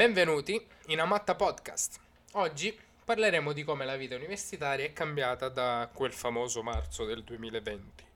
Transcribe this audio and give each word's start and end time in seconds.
Benvenuti 0.00 0.58
in 0.86 0.98
Amatta 0.98 1.34
Podcast. 1.34 2.00
Oggi 2.32 2.74
parleremo 3.04 3.52
di 3.52 3.64
come 3.64 3.84
la 3.84 3.96
vita 3.96 4.14
universitaria 4.14 4.86
è 4.86 4.94
cambiata 4.94 5.50
da 5.50 5.90
quel 5.92 6.14
famoso 6.14 6.62
marzo 6.62 7.04
del 7.04 7.22
2020. 7.22 8.09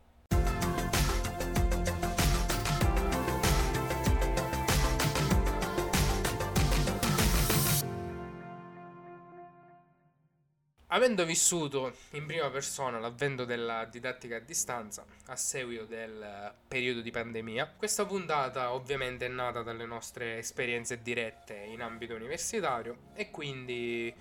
Avendo 10.95 11.25
vissuto 11.25 11.93
in 12.13 12.25
prima 12.25 12.49
persona 12.51 13.01
l'avvento 13.01 13.45
della 13.45 13.85
didattica 13.85 14.37
a 14.37 14.39
distanza 14.39 15.05
a 15.27 15.35
seguito 15.35 15.87
del 15.87 16.55
periodo 16.69 17.01
di 17.01 17.11
pandemia, 17.11 17.75
questa 17.77 18.07
puntata 18.07 18.73
ovviamente 18.73 19.27
è 19.27 19.29
nata 19.29 19.63
dalle 19.63 19.87
nostre 19.87 20.39
esperienze 20.39 21.03
dirette 21.03 21.55
in 21.55 21.83
ambito 21.83 22.15
universitario 22.15 23.09
e 23.15 23.33
quindi 23.33 24.15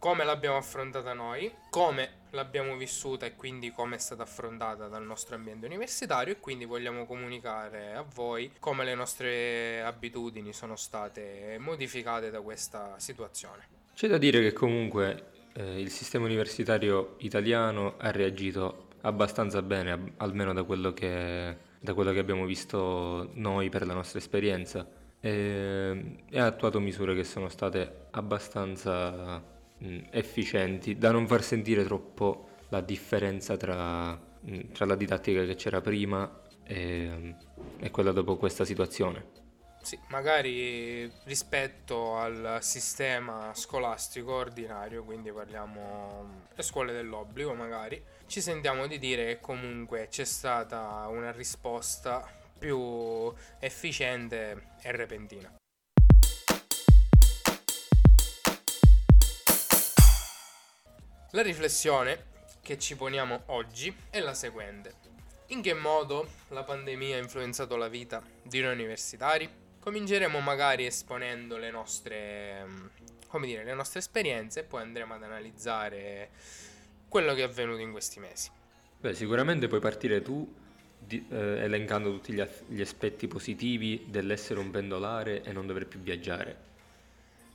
come 0.00 0.24
l'abbiamo 0.24 0.56
affrontata 0.56 1.12
noi, 1.12 1.48
come 1.70 2.22
l'abbiamo 2.30 2.74
vissuta 2.74 3.26
e 3.26 3.36
quindi 3.36 3.70
come 3.70 3.94
è 3.94 3.98
stata 4.00 4.24
affrontata 4.24 4.88
dal 4.88 5.04
nostro 5.04 5.36
ambiente 5.36 5.66
universitario 5.66 6.32
e 6.32 6.40
quindi 6.40 6.64
vogliamo 6.64 7.06
comunicare 7.06 7.92
a 7.94 8.02
voi 8.02 8.50
come 8.58 8.82
le 8.82 8.96
nostre 8.96 9.80
abitudini 9.80 10.52
sono 10.52 10.74
state 10.74 11.56
modificate 11.60 12.30
da 12.30 12.40
questa 12.40 12.98
situazione. 12.98 13.78
C'è 13.94 14.08
da 14.08 14.18
dire 14.18 14.40
che 14.40 14.52
comunque 14.52 15.38
eh, 15.52 15.80
il 15.80 15.90
sistema 15.90 16.24
universitario 16.24 17.14
italiano 17.18 17.94
ha 17.98 18.10
reagito 18.10 18.88
abbastanza 19.02 19.62
bene, 19.62 20.12
almeno 20.18 20.52
da 20.52 20.62
quello 20.62 20.92
che, 20.92 21.56
da 21.80 21.94
quello 21.94 22.12
che 22.12 22.18
abbiamo 22.18 22.44
visto 22.44 23.30
noi 23.34 23.68
per 23.68 23.86
la 23.86 23.94
nostra 23.94 24.18
esperienza, 24.18 24.86
e, 25.20 26.16
e 26.28 26.38
ha 26.38 26.46
attuato 26.46 26.80
misure 26.80 27.14
che 27.14 27.24
sono 27.24 27.48
state 27.48 28.06
abbastanza 28.10 29.42
mh, 29.78 29.98
efficienti 30.10 30.96
da 30.96 31.12
non 31.12 31.26
far 31.26 31.42
sentire 31.42 31.84
troppo 31.84 32.48
la 32.68 32.80
differenza 32.80 33.56
tra, 33.56 34.12
mh, 34.12 34.72
tra 34.72 34.86
la 34.86 34.94
didattica 34.94 35.44
che 35.44 35.54
c'era 35.54 35.80
prima 35.80 36.40
e, 36.64 37.34
e 37.78 37.90
quella 37.90 38.12
dopo 38.12 38.36
questa 38.36 38.64
situazione. 38.64 39.39
Sì, 39.82 39.98
magari 40.08 41.10
rispetto 41.24 42.16
al 42.16 42.58
sistema 42.60 43.52
scolastico 43.54 44.34
ordinario, 44.34 45.02
quindi 45.02 45.32
parliamo 45.32 46.46
le 46.54 46.62
scuole 46.62 46.92
dell'obbligo 46.92 47.54
magari, 47.54 48.00
ci 48.26 48.40
sentiamo 48.40 48.86
di 48.86 48.98
dire 48.98 49.24
che 49.24 49.40
comunque 49.40 50.06
c'è 50.08 50.24
stata 50.24 51.06
una 51.08 51.32
risposta 51.32 52.24
più 52.58 53.32
efficiente 53.58 54.74
e 54.82 54.92
repentina. 54.92 55.52
La 61.32 61.42
riflessione 61.42 62.26
che 62.60 62.78
ci 62.78 62.96
poniamo 62.96 63.44
oggi 63.46 63.92
è 64.10 64.20
la 64.20 64.34
seguente. 64.34 64.94
In 65.48 65.62
che 65.62 65.74
modo 65.74 66.28
la 66.48 66.62
pandemia 66.62 67.16
ha 67.16 67.18
influenzato 67.18 67.76
la 67.76 67.88
vita 67.88 68.22
di 68.42 68.60
noi 68.60 68.72
universitari? 68.74 69.59
Cominceremo 69.80 70.40
magari 70.40 70.84
esponendo 70.84 71.56
le 71.56 71.70
nostre, 71.70 72.64
mm, 72.66 72.86
come 73.28 73.46
dire, 73.46 73.64
le 73.64 73.74
nostre 73.74 74.00
esperienze 74.00 74.60
e 74.60 74.62
poi 74.64 74.82
andremo 74.82 75.14
ad 75.14 75.22
analizzare 75.22 76.30
quello 77.08 77.34
che 77.34 77.40
è 77.40 77.44
avvenuto 77.44 77.80
in 77.80 77.90
questi 77.90 78.20
mesi. 78.20 78.50
Beh, 79.00 79.14
sicuramente 79.14 79.68
puoi 79.68 79.80
partire 79.80 80.20
tu 80.20 80.54
di, 80.98 81.26
eh, 81.30 81.62
elencando 81.64 82.10
tutti 82.10 82.32
gli, 82.32 82.46
gli 82.66 82.80
aspetti 82.80 83.26
positivi 83.26 84.04
dell'essere 84.08 84.60
un 84.60 84.70
pendolare 84.70 85.42
e 85.42 85.52
non 85.52 85.66
dover 85.66 85.86
più 85.86 85.98
viaggiare. 86.00 86.68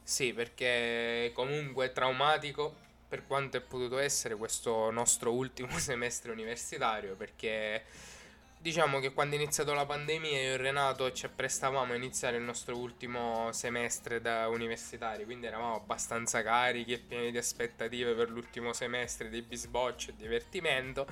Sì, 0.01 0.33
perché 0.33 1.31
comunque 1.33 1.85
è 1.85 1.91
traumatico 1.91 2.75
per 3.07 3.25
quanto 3.27 3.57
è 3.57 3.61
potuto 3.61 3.97
essere 3.97 4.35
questo 4.35 4.89
nostro 4.91 5.31
ultimo 5.31 5.77
semestre 5.79 6.31
universitario, 6.31 7.15
perché 7.15 7.83
Diciamo 8.65 8.97
che 8.99 9.13
quando 9.13 9.35
è 9.35 9.37
iniziata 9.37 9.75
la 9.75 9.85
pandemia 9.85 10.41
io 10.41 10.53
e 10.53 10.57
Renato 10.57 11.11
ci 11.11 11.27
apprestavamo 11.27 11.93
a 11.93 11.95
iniziare 11.95 12.37
il 12.37 12.41
nostro 12.41 12.75
ultimo 12.75 13.51
semestre 13.51 14.21
da 14.21 14.47
universitari, 14.47 15.23
quindi 15.23 15.45
eravamo 15.45 15.75
abbastanza 15.75 16.41
carichi 16.41 16.93
e 16.93 16.97
pieni 16.97 17.29
di 17.29 17.37
aspettative 17.37 18.15
per 18.15 18.31
l'ultimo 18.31 18.73
semestre 18.73 19.29
di 19.29 19.43
bisboccio 19.43 20.09
e 20.09 20.13
divertimento 20.17 21.05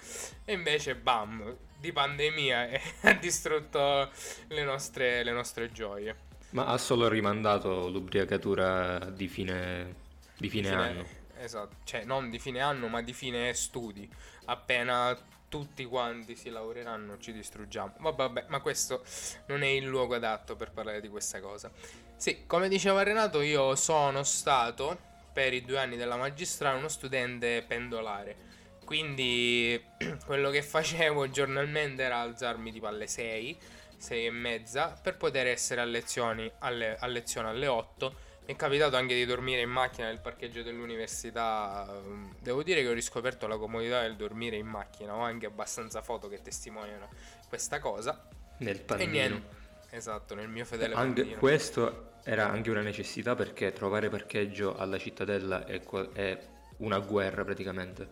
e 0.45 0.53
invece 0.53 0.95
bam, 0.95 1.55
di 1.77 1.91
pandemia 1.91 2.69
ha 3.01 3.13
distrutto 3.13 4.09
le 4.47 4.63
nostre, 4.63 5.23
le 5.23 5.31
nostre 5.31 5.71
gioie. 5.71 6.15
Ma 6.53 6.65
ha 6.65 6.77
solo 6.79 7.07
rimandato 7.07 7.87
l'ubriacatura 7.87 8.97
di 9.11 9.27
fine, 9.27 9.95
di 10.37 10.49
fine, 10.49 10.69
di 10.69 10.69
fine 10.69 10.69
anno. 10.71 11.05
Esatto, 11.37 11.75
cioè 11.83 12.03
non 12.03 12.31
di 12.31 12.39
fine 12.39 12.61
anno 12.61 12.87
ma 12.87 13.03
di 13.03 13.13
fine 13.13 13.53
studi. 13.53 14.09
Appena 14.45 15.15
tutti 15.53 15.85
quanti 15.85 16.35
si 16.35 16.49
laureeranno 16.49 17.19
ci 17.19 17.31
distruggiamo. 17.31 17.93
Vabbè, 17.99 18.45
ma 18.47 18.59
questo 18.59 19.03
non 19.45 19.61
è 19.61 19.67
il 19.67 19.85
luogo 19.85 20.15
adatto 20.15 20.55
per 20.55 20.71
parlare 20.71 20.99
di 20.99 21.09
questa 21.09 21.39
cosa. 21.41 21.69
Sì, 22.15 22.47
come 22.47 22.67
diceva 22.67 23.03
Renato, 23.03 23.39
io 23.41 23.75
sono 23.75 24.23
stato 24.23 24.97
per 25.31 25.53
i 25.53 25.63
due 25.63 25.77
anni 25.77 25.95
della 25.95 26.15
magistrale 26.15 26.79
uno 26.79 26.87
studente 26.87 27.63
pendolare. 27.67 28.35
Quindi 28.83 29.79
quello 30.25 30.49
che 30.49 30.63
facevo 30.63 31.29
giornalmente 31.29 32.01
era 32.01 32.17
alzarmi 32.17 32.71
tipo 32.71 32.87
alle 32.87 33.05
6, 33.05 33.55
6 33.95 34.25
e 34.25 34.31
mezza 34.31 34.99
per 34.99 35.17
poter 35.17 35.45
essere 35.45 35.81
a, 35.81 35.85
lezioni, 35.85 36.51
alle, 36.61 36.97
a 36.97 37.05
lezione 37.05 37.49
alle 37.49 37.67
8 37.67 38.07
mi 38.07 38.22
è 38.45 38.55
capitato 38.55 38.97
anche 38.97 39.13
di 39.13 39.25
dormire 39.25 39.61
in 39.61 39.69
macchina 39.69 40.07
nel 40.07 40.19
parcheggio 40.19 40.63
dell'università. 40.63 42.01
Devo 42.39 42.61
dire 42.63 42.81
che 42.81 42.89
ho 42.89 42.93
riscoperto 42.93 43.47
la 43.47 43.57
comodità 43.57 44.01
del 44.01 44.15
dormire 44.15 44.57
in 44.57 44.67
macchina. 44.67 45.15
Ho 45.15 45.21
anche 45.21 45.45
abbastanza 45.45 46.01
foto 46.01 46.27
che 46.27 46.41
testimoniano 46.41 47.09
questa 47.47 47.79
cosa. 47.79 48.27
Nel 48.57 48.81
pandino. 48.81 49.61
Esatto, 49.89 50.35
nel 50.35 50.49
mio 50.49 50.65
fedele 50.65 50.93
anche 50.93 51.21
pandino. 51.21 51.39
Questo 51.39 52.13
era 52.23 52.49
anche 52.49 52.69
una 52.69 52.81
necessità 52.81 53.35
perché 53.35 53.71
trovare 53.71 54.09
parcheggio 54.09 54.75
alla 54.75 54.97
cittadella 54.97 55.65
è, 55.65 55.81
è 56.13 56.39
una 56.77 56.99
guerra 56.99 57.45
praticamente. 57.45 58.09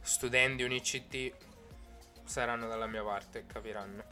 Studenti 0.00 0.62
UniCT 0.62 1.32
saranno 2.24 2.68
dalla 2.68 2.86
mia 2.86 3.02
parte, 3.02 3.46
capiranno. 3.46 4.04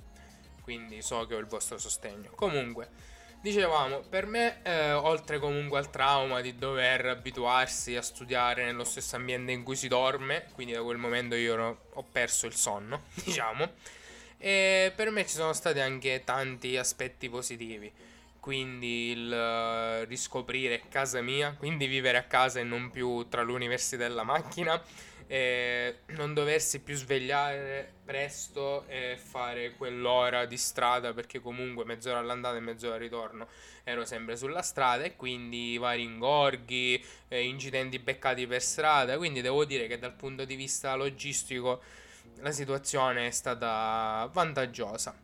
Quindi 0.62 1.00
so 1.02 1.26
che 1.26 1.34
ho 1.34 1.38
il 1.38 1.46
vostro 1.46 1.78
sostegno. 1.78 2.30
Comunque. 2.34 3.09
Dicevamo, 3.42 4.00
per 4.00 4.26
me, 4.26 4.58
eh, 4.62 4.92
oltre 4.92 5.38
comunque 5.38 5.78
al 5.78 5.88
trauma 5.88 6.42
di 6.42 6.56
dover 6.56 7.06
abituarsi 7.06 7.96
a 7.96 8.02
studiare 8.02 8.66
nello 8.66 8.84
stesso 8.84 9.16
ambiente 9.16 9.50
in 9.50 9.62
cui 9.62 9.76
si 9.76 9.88
dorme, 9.88 10.48
quindi 10.52 10.74
da 10.74 10.82
quel 10.82 10.98
momento 10.98 11.34
io 11.36 11.78
ho 11.90 12.04
perso 12.12 12.46
il 12.46 12.52
sonno, 12.52 13.04
diciamo, 13.24 13.66
e 14.36 14.92
per 14.94 15.10
me 15.10 15.26
ci 15.26 15.36
sono 15.36 15.54
stati 15.54 15.80
anche 15.80 16.20
tanti 16.22 16.76
aspetti 16.76 17.30
positivi. 17.30 17.90
Quindi 18.40 19.10
il 19.10 19.30
uh, 19.30 20.04
riscoprire 20.06 20.82
casa 20.90 21.22
mia, 21.22 21.54
quindi 21.58 21.86
vivere 21.86 22.18
a 22.18 22.24
casa 22.24 22.60
e 22.60 22.62
non 22.62 22.90
più 22.90 23.26
tra 23.28 23.42
l'università 23.42 24.04
e 24.04 24.08
la 24.08 24.22
macchina 24.22 24.82
e 25.32 25.98
non 26.16 26.34
doversi 26.34 26.80
più 26.80 26.96
svegliare 26.96 27.92
presto 28.04 28.84
e 28.88 29.16
fare 29.16 29.76
quell'ora 29.76 30.44
di 30.44 30.56
strada 30.56 31.12
perché 31.12 31.38
comunque 31.38 31.84
mezz'ora 31.84 32.18
all'andata 32.18 32.56
e 32.56 32.60
mezz'ora 32.60 32.94
al 32.94 33.00
ritorno 33.00 33.46
ero 33.84 34.04
sempre 34.04 34.34
sulla 34.34 34.60
strada 34.60 35.04
e 35.04 35.14
quindi 35.14 35.78
vari 35.78 36.02
ingorghi, 36.02 37.00
eh, 37.28 37.44
incidenti 37.44 38.00
beccati 38.00 38.48
per 38.48 38.60
strada, 38.60 39.16
quindi 39.18 39.40
devo 39.40 39.64
dire 39.64 39.86
che 39.86 40.00
dal 40.00 40.14
punto 40.14 40.44
di 40.44 40.56
vista 40.56 40.96
logistico 40.96 41.80
la 42.40 42.50
situazione 42.50 43.28
è 43.28 43.30
stata 43.30 44.28
vantaggiosa. 44.32 45.16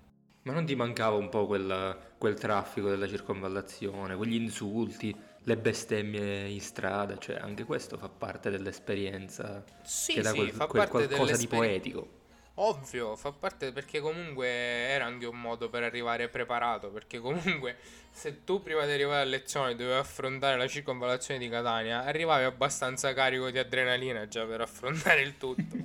Ma 0.43 0.53
non 0.53 0.65
ti 0.65 0.77
mancava 0.77 1.17
un 1.17 1.29
po' 1.29 1.47
quel, 1.47 1.99
quel 2.17 2.39
traffico 2.39 2.89
della 2.89 3.09
circonvallazione, 3.09 4.15
quegli 4.15 4.41
insulti? 4.41 5.26
Le 5.47 5.57
bestemmie 5.57 6.49
in 6.49 6.61
strada, 6.61 7.17
cioè 7.19 7.37
anche 7.37 7.63
questo 7.63 7.97
fa 7.97 8.09
parte 8.09 8.51
dell'esperienza 8.51 9.65
sì, 9.83 10.15
che 10.15 10.23
dà 10.23 10.31
sì, 10.31 10.39
quel, 10.39 10.51
fa 10.51 10.67
quel 10.67 10.89
parte 10.89 11.07
qualcosa 11.07 11.37
di 11.37 11.47
poetico. 11.47 12.09
Ovvio, 12.55 13.15
fa 13.15 13.31
parte 13.31 13.71
perché 13.71 14.01
comunque 14.01 14.49
era 14.49 15.05
anche 15.05 15.27
un 15.27 15.41
modo 15.41 15.69
per 15.69 15.85
arrivare 15.85 16.29
preparato, 16.29 16.89
perché 16.89 17.21
comunque 17.21 17.77
se 18.11 18.43
tu 18.43 18.61
prima 18.61 18.85
di 18.87 18.93
arrivare 18.93 19.21
a 19.21 19.25
lezione 19.25 19.77
dovevi 19.77 19.99
affrontare 19.99 20.57
la 20.57 20.67
circonvallazione 20.67 21.39
di 21.39 21.49
Catania, 21.49 22.03
arrivavi 22.03 22.43
abbastanza 22.43 23.13
carico 23.13 23.49
di 23.51 23.59
adrenalina 23.59 24.27
già 24.27 24.45
per 24.47 24.63
affrontare 24.63 25.21
il 25.21 25.37
tutto. 25.37 25.77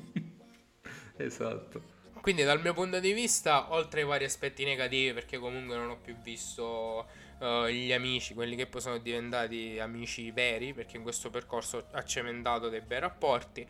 esatto. 1.17 1.81
Quindi 2.19 2.43
dal 2.43 2.61
mio 2.61 2.73
punto 2.73 2.99
di 2.99 3.11
vista, 3.13 3.71
oltre 3.73 4.01
ai 4.01 4.07
vari 4.07 4.23
aspetti 4.23 4.63
negativi, 4.63 5.13
perché 5.13 5.37
comunque 5.37 5.75
non 5.75 5.89
ho 5.89 5.97
più 5.97 6.15
visto 6.21 7.05
uh, 7.41 7.67
gli 7.67 7.91
amici, 7.91 8.33
quelli 8.33 8.55
che 8.55 8.67
poi 8.67 8.81
sono 8.81 8.97
diventati 8.97 9.79
amici 9.79 10.31
veri, 10.31 10.73
perché 10.73 10.97
in 10.97 11.03
questo 11.03 11.29
percorso 11.29 11.87
ha 11.91 12.03
cementato 12.03 12.69
dei 12.69 12.81
bei 12.81 12.99
rapporti. 12.99 13.67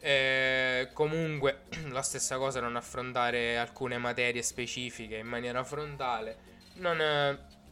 E 0.00 0.90
comunque 0.92 1.62
la 1.90 2.02
stessa 2.02 2.36
cosa 2.36 2.60
non 2.60 2.76
affrontare 2.76 3.58
alcune 3.58 3.98
materie 3.98 4.42
specifiche 4.42 5.16
in 5.16 5.26
maniera 5.26 5.64
frontale 5.64 6.56
non, 6.74 6.96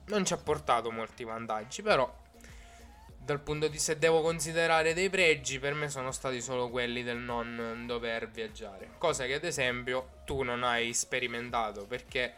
non 0.06 0.24
ci 0.24 0.32
ha 0.32 0.36
portato 0.36 0.90
molti 0.90 1.22
vantaggi, 1.22 1.82
però 1.82 2.24
dal 3.16 3.40
punto 3.40 3.66
di 3.66 3.78
se 3.78 3.98
devo 3.98 4.22
considerare 4.22 4.94
dei 4.94 5.10
pregi, 5.10 5.58
per 5.58 5.74
me 5.74 5.88
sono 5.88 6.12
stati 6.12 6.40
solo 6.40 6.70
quelli 6.70 7.02
del 7.02 7.18
non 7.18 7.84
dover 7.86 8.30
viaggiare. 8.30 8.90
Cosa 8.98 9.26
che 9.26 9.34
ad 9.34 9.44
esempio 9.44 10.20
tu 10.24 10.42
non 10.42 10.62
hai 10.62 10.94
sperimentato 10.94 11.86
perché 11.86 12.34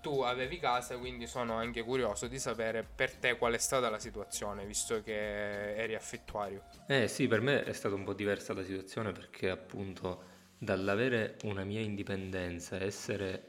tu 0.00 0.20
avevi 0.20 0.58
casa, 0.58 0.96
quindi 0.98 1.26
sono 1.26 1.54
anche 1.54 1.82
curioso 1.82 2.26
di 2.26 2.38
sapere 2.38 2.82
per 2.82 3.14
te 3.14 3.36
qual 3.36 3.54
è 3.54 3.58
stata 3.58 3.88
la 3.90 3.98
situazione, 3.98 4.64
visto 4.64 5.02
che 5.02 5.74
eri 5.76 5.94
affittuario. 5.94 6.64
Eh 6.86 7.08
sì, 7.08 7.28
per 7.28 7.40
me 7.40 7.62
è 7.64 7.72
stata 7.72 7.94
un 7.94 8.04
po' 8.04 8.12
diversa 8.12 8.52
la 8.54 8.64
situazione 8.64 9.12
perché 9.12 9.50
appunto 9.50 10.28
dall'avere 10.58 11.36
una 11.44 11.64
mia 11.64 11.80
indipendenza, 11.80 12.80
essere 12.80 13.44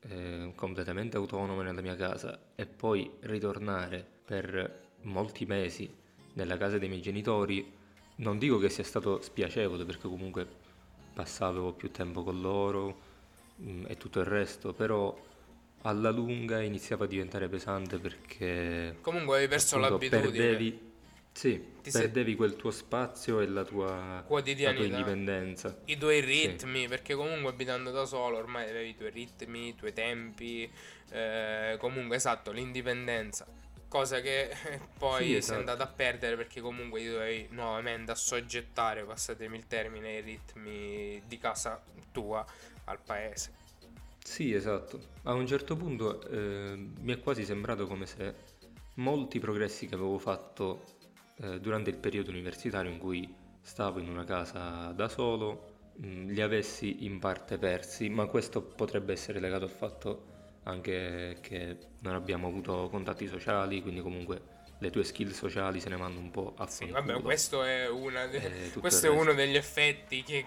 eh, 0.00 0.52
completamente 0.54 1.16
autonomo 1.16 1.62
nella 1.62 1.80
mia 1.80 1.96
casa 1.96 2.38
e 2.54 2.66
poi 2.66 3.10
ritornare 3.20 4.06
per 4.24 4.92
molti 5.02 5.46
mesi 5.46 5.92
nella 6.34 6.56
casa 6.56 6.78
dei 6.78 6.88
miei 6.88 7.00
genitori, 7.00 7.72
non 8.16 8.38
dico 8.38 8.58
che 8.58 8.68
sia 8.68 8.84
stato 8.84 9.20
spiacevole 9.20 9.84
perché 9.84 10.08
comunque 10.08 10.46
passavo 11.14 11.72
più 11.72 11.90
tempo 11.90 12.22
con 12.22 12.40
loro 12.40 12.98
mh, 13.56 13.70
mm, 13.70 13.84
e 13.88 13.96
tutto 13.96 14.20
il 14.20 14.26
resto, 14.26 14.72
però 14.72 15.16
alla 15.86 16.10
lunga 16.10 16.60
iniziava 16.62 17.04
a 17.04 17.08
diventare 17.08 17.48
pesante 17.48 17.98
perché 17.98 18.96
comunque 19.00 19.36
avevi 19.36 19.50
perso 19.50 19.76
appunto, 19.76 19.92
l'abitudine. 19.94 20.44
Perdevi, 20.44 20.92
sì, 21.32 21.64
Ti 21.82 21.90
perdevi 21.90 22.30
sei... 22.30 22.36
quel 22.36 22.56
tuo 22.56 22.70
spazio 22.70 23.40
e 23.40 23.46
la 23.46 23.64
tua, 23.64 24.22
quotidianità, 24.26 24.82
la 24.82 24.88
tua 24.88 24.98
indipendenza. 24.98 25.78
I 25.84 25.96
tuoi 25.98 26.20
ritmi, 26.20 26.82
sì. 26.82 26.88
perché 26.88 27.14
comunque 27.14 27.50
abitando 27.50 27.90
da 27.90 28.06
solo 28.06 28.38
ormai 28.38 28.68
avevi 28.68 28.90
i 28.90 28.96
tuoi 28.96 29.10
ritmi, 29.10 29.68
i 29.68 29.74
tuoi 29.74 29.92
tempi, 29.92 30.70
eh, 31.10 31.76
comunque 31.78 32.16
esatto, 32.16 32.50
l'indipendenza 32.50 33.46
cosa 33.94 34.20
che 34.20 34.50
poi 34.98 35.24
sì, 35.24 35.36
esatto. 35.36 35.52
sei 35.52 35.58
andato 35.58 35.82
a 35.84 35.86
perdere 35.86 36.34
perché 36.34 36.60
comunque 36.60 36.98
ti 36.98 37.08
dovevi 37.08 37.46
nuovamente 37.50 38.10
assoggettare, 38.10 39.04
passatemi 39.04 39.56
il 39.56 39.68
termine, 39.68 40.16
i 40.16 40.20
ritmi 40.20 41.22
di 41.24 41.38
casa 41.38 41.80
tua 42.10 42.44
al 42.86 42.98
paese. 42.98 43.62
Sì, 44.26 44.52
esatto. 44.52 45.00
A 45.24 45.34
un 45.34 45.46
certo 45.46 45.76
punto 45.76 46.20
eh, 46.28 46.74
mi 46.76 47.12
è 47.12 47.20
quasi 47.20 47.44
sembrato 47.44 47.86
come 47.86 48.06
se 48.06 48.34
molti 48.94 49.38
progressi 49.38 49.86
che 49.86 49.94
avevo 49.94 50.18
fatto 50.18 50.84
eh, 51.36 51.60
durante 51.60 51.90
il 51.90 51.98
periodo 51.98 52.30
universitario 52.30 52.90
in 52.90 52.98
cui 52.98 53.32
stavo 53.60 53.98
in 54.00 54.08
una 54.08 54.24
casa 54.24 54.92
da 54.92 55.08
solo 55.08 55.90
mh, 55.96 56.06
mm, 56.06 56.28
li 56.30 56.40
avessi 56.40 57.04
in 57.04 57.18
parte 57.18 57.58
persi, 57.58 58.08
ma 58.08 58.26
questo 58.26 58.62
potrebbe 58.62 59.12
essere 59.12 59.40
legato 59.40 59.64
al 59.64 59.70
fatto 59.70 60.32
anche 60.64 61.36
che 61.40 61.76
non 62.00 62.14
abbiamo 62.14 62.48
avuto 62.48 62.88
contatti 62.90 63.26
sociali, 63.28 63.82
quindi 63.82 64.00
comunque 64.00 64.40
le 64.78 64.90
tue 64.90 65.04
skill 65.04 65.30
sociali 65.32 65.80
se 65.80 65.88
ne 65.88 65.96
vanno 65.96 66.18
un 66.18 66.30
po' 66.30 66.54
a 66.56 66.66
sì, 66.66 66.86
vabbè, 66.86 67.20
questo 67.22 67.62
è, 67.62 67.88
de- 68.30 68.66
eh, 68.66 68.70
questo 68.78 69.06
è 69.06 69.08
uno 69.08 69.32
degli 69.32 69.56
effetti 69.56 70.22
che, 70.22 70.44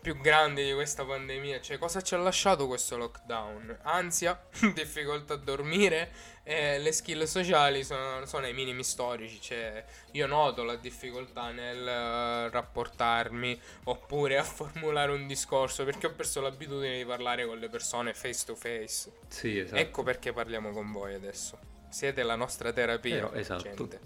più 0.00 0.16
grandi 0.18 0.64
di 0.64 0.72
questa 0.72 1.04
pandemia. 1.04 1.60
Cioè, 1.60 1.78
cosa 1.78 2.00
ci 2.00 2.14
ha 2.14 2.18
lasciato 2.18 2.66
questo 2.66 2.96
lockdown? 2.96 3.80
Ansia, 3.82 4.40
difficoltà 4.74 5.34
a 5.34 5.36
dormire 5.36 6.10
e 6.42 6.78
le 6.78 6.90
skill 6.92 7.24
sociali 7.24 7.84
sono, 7.84 8.24
sono 8.26 8.46
ai 8.46 8.54
minimi 8.54 8.82
storici. 8.82 9.40
Cioè, 9.40 9.84
io 10.12 10.26
noto 10.26 10.64
la 10.64 10.76
difficoltà 10.76 11.50
nel 11.50 11.80
uh, 11.80 12.50
rapportarmi 12.50 13.60
oppure 13.84 14.38
a 14.38 14.42
formulare 14.44 15.12
un 15.12 15.26
discorso 15.26 15.84
perché 15.84 16.06
ho 16.06 16.12
perso 16.12 16.40
l'abitudine 16.40 16.96
di 16.96 17.04
parlare 17.04 17.46
con 17.46 17.58
le 17.58 17.68
persone 17.68 18.14
face 18.14 18.44
to 18.46 18.54
face. 18.54 19.12
Sì, 19.28 19.58
esatto. 19.58 19.80
Ecco 19.80 20.02
perché 20.02 20.32
parliamo 20.32 20.70
con 20.70 20.90
voi 20.90 21.14
adesso. 21.14 21.58
Siete 21.90 22.22
la 22.22 22.36
nostra 22.36 22.72
terapia. 22.72 23.30
Eh, 23.32 23.40
esatto. 23.40 23.62
Gente. 23.62 24.00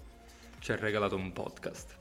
Ci 0.59 0.71
ha 0.71 0.75
regalato 0.75 1.15
un 1.15 1.31
podcast. 1.31 1.95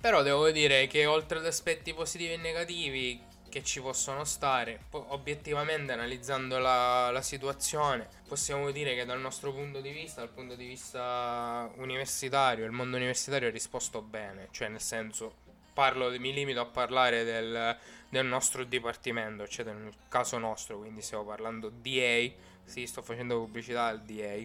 Però 0.00 0.22
devo 0.22 0.50
dire 0.50 0.86
che 0.86 1.06
oltre 1.06 1.38
ad 1.38 1.46
aspetti 1.46 1.92
positivi 1.92 2.32
e 2.32 2.36
negativi 2.36 3.20
che 3.48 3.62
ci 3.62 3.80
possono 3.80 4.24
stare, 4.24 4.80
obiettivamente 4.90 5.92
analizzando 5.92 6.58
la, 6.58 7.10
la, 7.10 7.22
situazione, 7.22 8.06
possiamo 8.26 8.70
dire 8.70 8.94
che 8.94 9.04
dal 9.04 9.20
nostro 9.20 9.52
punto 9.52 9.80
di 9.80 9.90
vista, 9.90 10.20
dal 10.20 10.30
punto 10.30 10.54
di 10.54 10.66
vista 10.66 11.70
universitario, 11.76 12.64
il 12.64 12.72
mondo 12.72 12.96
universitario 12.96 13.48
ha 13.48 13.50
risposto 13.50 14.02
bene, 14.02 14.48
cioè 14.50 14.68
nel 14.68 14.80
senso, 14.80 15.34
parlo, 15.72 16.10
mi 16.18 16.32
limito 16.32 16.60
a 16.60 16.66
parlare 16.66 17.24
del, 17.24 17.76
del 18.08 18.26
nostro 18.26 18.64
dipartimento, 18.64 19.46
cioè 19.48 19.64
nel 19.64 19.92
caso 20.08 20.38
nostro, 20.38 20.78
quindi 20.78 21.02
stiamo 21.02 21.24
parlando 21.24 21.70
DA, 21.70 22.30
sì, 22.68 22.86
sto 22.86 23.02
facendo 23.02 23.38
pubblicità 23.38 23.86
al 23.86 24.02
DA. 24.02 24.40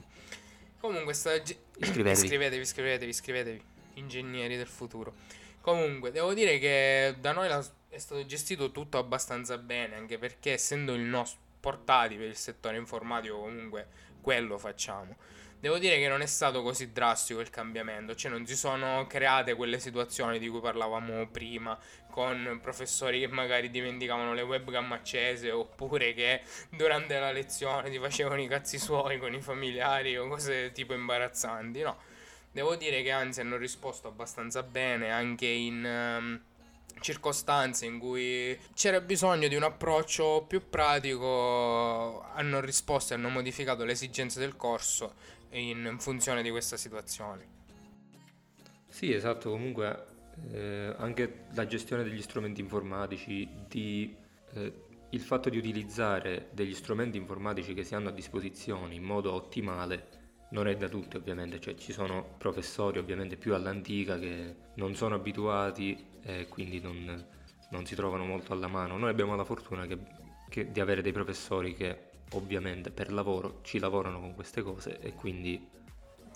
Comunque, 0.79 1.13
sta... 1.13 1.33
iscrivetevi. 1.33 2.11
iscrivetevi, 2.11 2.61
iscrivetevi, 2.61 3.09
iscrivetevi, 3.09 3.63
ingegneri 3.95 4.57
del 4.57 4.67
futuro. 4.67 5.13
Comunque, 5.61 6.11
devo 6.11 6.33
dire 6.33 6.59
che 6.59 7.15
da 7.19 7.31
noi 7.31 7.47
la... 7.47 7.63
è 7.89 7.97
stato 7.97 8.25
gestito 8.25 8.71
tutto 8.71 8.97
abbastanza 8.97 9.57
bene, 9.57 9.95
anche 9.95 10.17
perché 10.17 10.53
essendo 10.53 10.93
il 10.93 11.01
nostro 11.01 11.41
portati 11.59 12.15
per 12.15 12.27
il 12.27 12.35
settore 12.35 12.75
informatico, 12.77 13.39
comunque 13.39 13.87
quello 14.19 14.57
facciamo. 14.57 15.15
Devo 15.63 15.77
dire 15.77 15.97
che 15.97 16.09
non 16.09 16.21
è 16.21 16.25
stato 16.25 16.61
così 16.61 16.91
drastico 16.91 17.39
il 17.39 17.49
cambiamento, 17.49 18.15
cioè 18.15 18.29
non 18.29 18.45
si 18.45 18.57
sono 18.57 19.07
create 19.07 19.55
quelle 19.55 19.79
situazioni 19.79 20.37
di 20.37 20.49
cui 20.49 20.59
parlavamo 20.59 21.29
prima, 21.29 21.79
con 22.13 22.59
professori 22.61 23.19
che 23.19 23.27
magari 23.27 23.71
dimenticavano 23.71 24.35
le 24.35 24.43
webcam 24.43 24.91
accese 24.91 25.49
oppure 25.49 26.13
che 26.13 26.41
durante 26.69 27.17
la 27.17 27.31
lezione 27.31 27.89
ti 27.89 27.97
facevano 27.97 28.39
i 28.39 28.47
cazzi 28.47 28.77
suoi 28.77 29.17
con 29.17 29.33
i 29.33 29.41
familiari 29.41 30.15
o 30.15 30.27
cose 30.27 30.71
tipo 30.73 30.93
imbarazzanti, 30.93 31.81
no. 31.81 31.97
Devo 32.51 32.75
dire 32.75 33.01
che 33.01 33.09
anzi 33.09 33.41
hanno 33.41 33.57
risposto 33.57 34.07
abbastanza 34.07 34.61
bene 34.61 35.09
anche 35.09 35.47
in... 35.47 35.83
Um, 35.83 36.41
circostanze 36.99 37.85
in 37.85 37.97
cui 37.99 38.57
c'era 38.75 39.01
bisogno 39.01 39.49
di 39.49 39.55
un 39.55 39.63
approccio 39.63 40.45
più 40.47 40.69
pratico 40.69 42.21
hanno 42.33 42.61
risposto 42.61 43.11
e 43.11 43.17
hanno 43.17 43.29
modificato 43.29 43.83
le 43.83 43.91
esigenze 43.91 44.39
del 44.39 44.55
corso 44.55 45.15
in 45.49 45.97
funzione 45.99 46.43
di 46.43 46.51
questa 46.51 46.77
situazione. 46.77 47.47
Sì, 48.87 49.11
esatto, 49.11 49.49
comunque 49.49 50.12
eh, 50.51 50.93
anche 50.97 51.45
la 51.53 51.65
gestione 51.65 52.03
degli 52.03 52.21
strumenti 52.21 52.61
informatici, 52.61 53.47
di, 53.67 54.15
eh, 54.53 54.73
il 55.09 55.21
fatto 55.21 55.49
di 55.49 55.57
utilizzare 55.57 56.49
degli 56.51 56.73
strumenti 56.73 57.17
informatici 57.17 57.73
che 57.73 57.83
si 57.83 57.95
hanno 57.95 58.09
a 58.09 58.11
disposizione 58.13 58.95
in 58.95 59.03
modo 59.03 59.31
ottimale 59.33 60.21
non 60.53 60.67
è 60.67 60.75
da 60.77 60.87
tutti 60.87 61.17
ovviamente, 61.17 61.59
cioè 61.59 61.75
ci 61.75 61.91
sono 61.91 62.35
professori 62.37 62.99
ovviamente 62.99 63.37
più 63.37 63.55
all'antica 63.55 64.19
che 64.19 64.55
non 64.75 64.95
sono 64.95 65.15
abituati 65.15 66.11
e 66.21 66.47
quindi 66.47 66.79
non, 66.79 67.25
non 67.71 67.85
si 67.85 67.95
trovano 67.95 68.23
molto 68.23 68.53
alla 68.53 68.67
mano. 68.67 68.97
Noi 68.97 69.09
abbiamo 69.09 69.35
la 69.35 69.43
fortuna 69.43 69.85
che, 69.87 69.97
che, 70.49 70.71
di 70.71 70.79
avere 70.79 71.01
dei 71.01 71.11
professori 71.11 71.73
che 71.73 72.11
ovviamente 72.33 72.91
per 72.91 73.11
lavoro 73.11 73.59
ci 73.63 73.79
lavorano 73.79 74.19
con 74.19 74.35
queste 74.35 74.61
cose 74.61 74.99
e 74.99 75.13
quindi 75.13 75.67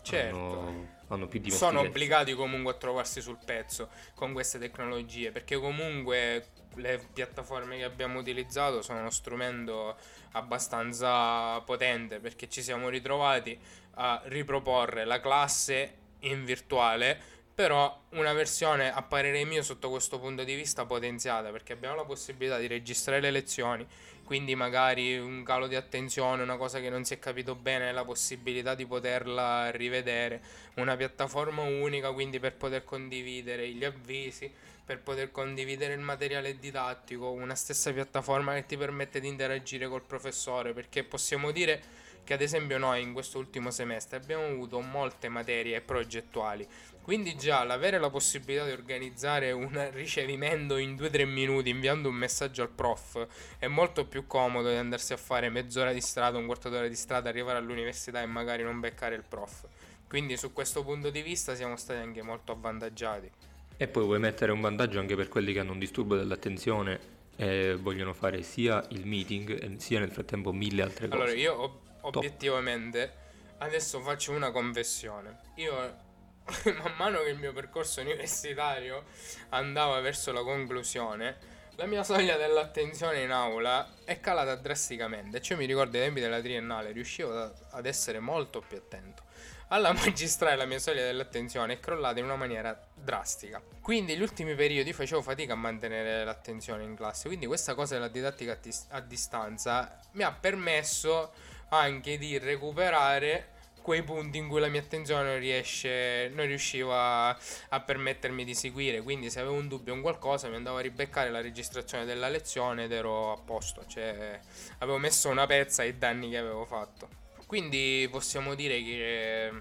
certo. 0.02 0.38
hanno, 0.38 0.88
hanno 1.08 1.28
più 1.28 1.40
dimestichezza. 1.40 1.72
Sono 1.72 1.80
obbligati 1.82 2.34
comunque 2.34 2.74
a 2.74 2.76
trovarsi 2.76 3.22
sul 3.22 3.38
pezzo 3.44 3.90
con 4.16 4.34
queste 4.34 4.60
tecnologie 4.60 5.32
perché 5.32 5.58
comunque 5.58 6.48
le 6.76 7.02
piattaforme 7.12 7.78
che 7.78 7.84
abbiamo 7.84 8.20
utilizzato 8.20 8.82
sono 8.82 9.00
uno 9.00 9.10
strumento 9.10 9.96
abbastanza 10.34 11.60
potente 11.62 12.20
perché 12.20 12.50
ci 12.50 12.62
siamo 12.62 12.90
ritrovati 12.90 13.58
a 13.96 14.22
riproporre 14.26 15.06
la 15.06 15.20
classe 15.20 15.96
in 16.20 16.46
virtuale 16.46 17.36
però 17.58 18.04
una 18.10 18.34
versione 18.34 18.94
a 18.94 19.02
parere 19.02 19.44
mio 19.44 19.64
sotto 19.64 19.90
questo 19.90 20.20
punto 20.20 20.44
di 20.44 20.54
vista 20.54 20.86
potenziata 20.86 21.50
perché 21.50 21.74
abbiamo 21.74 21.96
la 21.96 22.06
possibilità 22.06 22.60
di 22.60 22.68
registrare 22.68 23.20
le 23.20 23.32
lezioni 23.32 23.88
quindi 24.28 24.56
magari 24.56 25.18
un 25.18 25.42
calo 25.44 25.68
di 25.68 25.76
attenzione, 25.76 26.44
una 26.44 26.58
cosa 26.58 26.82
che 26.82 26.90
non 26.90 27.06
si 27.06 27.14
è 27.14 27.20
capito 27.20 27.56
bene, 27.56 27.94
la 27.94 28.04
possibilità 28.04 28.76
di 28.76 28.86
poterla 28.86 29.72
rivedere, 29.72 30.42
una 30.76 30.98
piattaforma 30.98 31.62
unica 31.62 32.12
quindi 32.12 32.38
per 32.38 32.54
poter 32.56 32.84
condividere 32.84 33.70
gli 33.70 33.86
avvisi, 33.86 34.52
per 34.84 35.00
poter 35.00 35.32
condividere 35.32 35.94
il 35.94 36.02
materiale 36.02 36.60
didattico, 36.60 37.32
una 37.32 37.56
stessa 37.56 37.94
piattaforma 37.94 38.54
che 38.54 38.66
ti 38.66 38.76
permette 38.76 39.22
di 39.22 39.30
interagire 39.30 39.88
col 39.88 40.04
professore, 40.04 40.74
perché 40.74 41.06
possiamo 41.06 41.52
dire 41.52 41.82
che 42.26 42.34
ad 42.34 42.42
esempio 42.42 42.78
noi 42.78 43.02
in 43.02 43.14
questo 43.14 43.38
ultimo 43.38 43.72
semestre 43.72 44.18
abbiamo 44.18 44.44
avuto 44.44 44.82
molte 44.82 45.30
materie 45.30 45.80
progettuali 45.80 46.68
quindi 47.08 47.38
già 47.38 47.64
l'avere 47.64 48.00
la 48.00 48.10
possibilità 48.10 48.66
di 48.66 48.74
organizzare 48.74 49.54
un 49.54 49.92
ricevimento 49.94 50.76
in 50.76 50.96
2-3 50.96 51.26
minuti 51.26 51.70
inviando 51.70 52.10
un 52.10 52.16
messaggio 52.16 52.64
al 52.64 52.70
prof 52.70 53.26
è 53.60 53.68
molto 53.68 54.06
più 54.06 54.28
comodo 54.28 54.68
di 54.68 54.76
andarsi 54.76 55.14
a 55.14 55.18
fare 55.18 55.48
mezz'ora 55.48 55.94
di 55.94 56.02
strada, 56.02 56.38
un 56.38 56.46
quarto 56.46 56.68
d'ora 56.68 56.90
di 56.90 56.96
strada, 56.96 57.30
arrivare 57.30 57.60
all'università 57.60 58.22
e 58.22 58.26
magari 58.26 58.62
non 58.64 58.82
beccare 58.82 59.16
il 59.16 59.24
prof. 59.26 59.64
Quindi 60.06 60.36
su 60.36 60.52
questo 60.52 60.84
punto 60.84 61.10
di 61.10 61.22
vista 61.22 61.56
siamo 61.56 61.78
stati 61.78 62.02
anche 62.02 62.22
molto 62.22 62.52
avvantaggiati. 62.52 63.32
E 63.78 63.88
poi 63.88 64.04
vuoi 64.04 64.20
mettere 64.20 64.52
un 64.52 64.60
vantaggio 64.60 65.00
anche 65.00 65.16
per 65.16 65.30
quelli 65.30 65.54
che 65.54 65.60
hanno 65.60 65.72
un 65.72 65.80
disturbo 65.80 66.18
dell'attenzione 66.18 67.00
e 67.38 67.78
vogliono 67.80 68.12
fare 68.12 68.42
sia 68.42 68.86
il 68.90 69.06
meeting 69.06 69.78
sia 69.78 70.00
nel 70.00 70.12
frattempo 70.12 70.52
mille 70.52 70.82
altre 70.82 71.08
cose. 71.08 71.22
Allora 71.22 71.38
io 71.38 71.58
ob- 71.58 71.80
obiettivamente 72.02 73.14
adesso 73.60 74.02
faccio 74.02 74.34
una 74.34 74.52
confessione. 74.52 75.38
Io 75.56 76.06
man 76.82 76.94
mano 76.98 77.22
che 77.24 77.30
il 77.30 77.38
mio 77.38 77.54
percorso 77.54 78.02
universitario 78.02 79.06
andava 79.50 80.00
verso 80.00 80.32
la 80.32 80.44
conclusione, 80.44 81.56
la 81.76 81.86
mia 81.86 82.04
soglia 82.04 82.38
dell'attenzione 82.38 83.22
in 83.22 83.32
aula 83.32 83.88
è 84.04 84.20
calata 84.20 84.56
drasticamente. 84.56 85.42
Cioè, 85.42 85.58
mi 85.58 85.66
ricordo 85.66 85.98
ai 85.98 86.04
tempi 86.04 86.20
della 86.20 86.42
triennale, 86.42 86.92
riuscivo 86.92 87.54
ad 87.70 87.86
essere 87.86 88.20
molto 88.20 88.64
più 88.68 88.78
attento. 88.78 89.24
Alla 89.68 89.92
magistrale 89.94 90.56
la 90.56 90.66
mia 90.66 90.80
soglia 90.80 91.04
dell'attenzione 91.04 91.74
è 91.74 91.80
crollata 91.80 92.20
in 92.20 92.26
una 92.26 92.38
maniera 92.38 92.80
drastica. 92.96 93.62
Quindi 93.82 94.16
gli 94.16 94.22
ultimi 94.22 94.56
periodi 94.56 94.94
facevo 94.94 95.22
fatica 95.22 95.54
a 95.54 95.58
mantenere 95.58 96.24
l'attenzione 96.24 96.84
in 96.84 96.96
classe. 96.96 97.28
Quindi 97.28 97.46
questa 97.46 97.76
cosa 97.76 97.96
della 97.96 98.08
didattica 98.08 98.54
a, 98.54 98.58
dis- 98.60 98.88
a 98.90 99.02
distanza 99.02 100.00
mi 100.14 100.24
ha 100.24 100.32
permesso 100.32 101.32
anche 101.70 102.18
di 102.18 102.38
recuperare 102.38 103.56
quei 103.88 104.04
punti 104.04 104.38
in 104.38 104.50
cui 104.50 104.60
la 104.60 104.68
mia 104.68 104.82
attenzione 104.82 105.24
non, 105.24 105.40
riesce, 105.40 106.30
non 106.34 106.46
riusciva 106.46 107.30
a, 107.30 107.38
a, 107.70 107.80
permettermi 107.80 108.44
di 108.44 108.54
seguire. 108.54 109.02
Quindi, 109.02 109.30
se 109.30 109.40
avevo 109.40 109.56
un 109.56 109.70
dubbio 109.70 109.94
in 109.94 110.02
qualcosa, 110.02 110.50
mi 110.50 110.56
andavo 110.56 110.76
a 110.76 110.82
ribeccare 110.82 111.30
la 111.30 111.40
registrazione 111.40 112.04
della 112.04 112.28
lezione 112.28 112.84
ed 112.84 112.92
ero 112.92 113.32
a 113.32 113.38
posto. 113.38 113.86
Cioè, 113.88 114.42
avevo 114.80 114.98
messo 114.98 115.30
una 115.30 115.46
pezza 115.46 115.84
ai 115.84 115.98
danni 115.98 116.30
che 116.30 116.38
avevo 116.38 116.66
fatto. 116.66 117.08
Quindi 117.46 118.06
possiamo 118.12 118.56
dire 118.56 118.84
che 118.84 119.52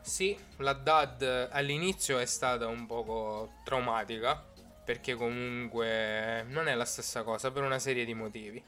sì, 0.00 0.38
la 0.58 0.74
DAD 0.74 1.48
all'inizio 1.50 2.20
è 2.20 2.26
stata 2.26 2.68
un 2.68 2.86
poco 2.86 3.54
traumatica, 3.64 4.40
perché 4.84 5.14
comunque 5.14 6.44
non 6.46 6.68
è 6.68 6.74
la 6.76 6.84
stessa 6.84 7.24
cosa 7.24 7.50
per 7.50 7.64
una 7.64 7.80
serie 7.80 8.04
di 8.04 8.14
motivi. 8.14 8.62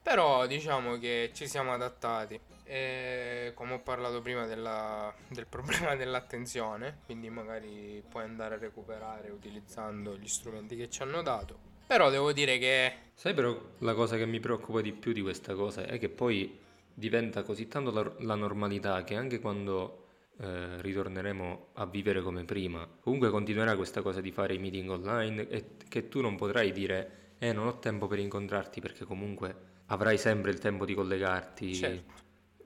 Però 0.00 0.46
diciamo 0.46 0.96
che 1.00 1.32
ci 1.34 1.48
siamo 1.48 1.72
adattati. 1.72 2.53
E 2.64 3.52
come 3.54 3.74
ho 3.74 3.80
parlato 3.80 4.22
prima 4.22 4.46
della, 4.46 5.14
del 5.28 5.46
problema 5.46 5.94
dell'attenzione, 5.96 6.98
quindi 7.04 7.28
magari 7.30 8.02
puoi 8.08 8.24
andare 8.24 8.54
a 8.54 8.58
recuperare 8.58 9.30
utilizzando 9.30 10.16
gli 10.16 10.28
strumenti 10.28 10.76
che 10.76 10.88
ci 10.88 11.02
hanno 11.02 11.22
dato. 11.22 11.72
Però 11.86 12.10
devo 12.10 12.32
dire 12.32 12.58
che... 12.58 12.92
Sai 13.14 13.34
però 13.34 13.58
la 13.78 13.94
cosa 13.94 14.16
che 14.16 14.26
mi 14.26 14.40
preoccupa 14.40 14.80
di 14.80 14.92
più 14.92 15.12
di 15.12 15.20
questa 15.20 15.54
cosa 15.54 15.84
è 15.86 15.98
che 15.98 16.08
poi 16.08 16.58
diventa 16.94 17.42
così 17.42 17.68
tanto 17.68 17.90
la, 17.90 18.12
la 18.20 18.34
normalità 18.34 19.04
che 19.04 19.16
anche 19.16 19.40
quando 19.40 20.04
eh, 20.38 20.80
ritorneremo 20.80 21.68
a 21.74 21.86
vivere 21.86 22.22
come 22.22 22.44
prima, 22.44 22.88
comunque 23.00 23.30
continuerà 23.30 23.76
questa 23.76 24.02
cosa 24.02 24.20
di 24.20 24.32
fare 24.32 24.54
i 24.54 24.58
meeting 24.58 24.90
online 24.90 25.48
e 25.48 25.64
che 25.88 26.08
tu 26.08 26.20
non 26.20 26.36
potrai 26.36 26.72
dire 26.72 27.34
eh 27.38 27.52
non 27.52 27.66
ho 27.66 27.78
tempo 27.78 28.06
per 28.06 28.18
incontrarti 28.18 28.80
perché 28.80 29.04
comunque 29.04 29.72
avrai 29.86 30.16
sempre 30.18 30.50
il 30.50 30.58
tempo 30.58 30.84
di 30.84 30.94
collegarti 30.94 31.74
certo. 31.74 32.12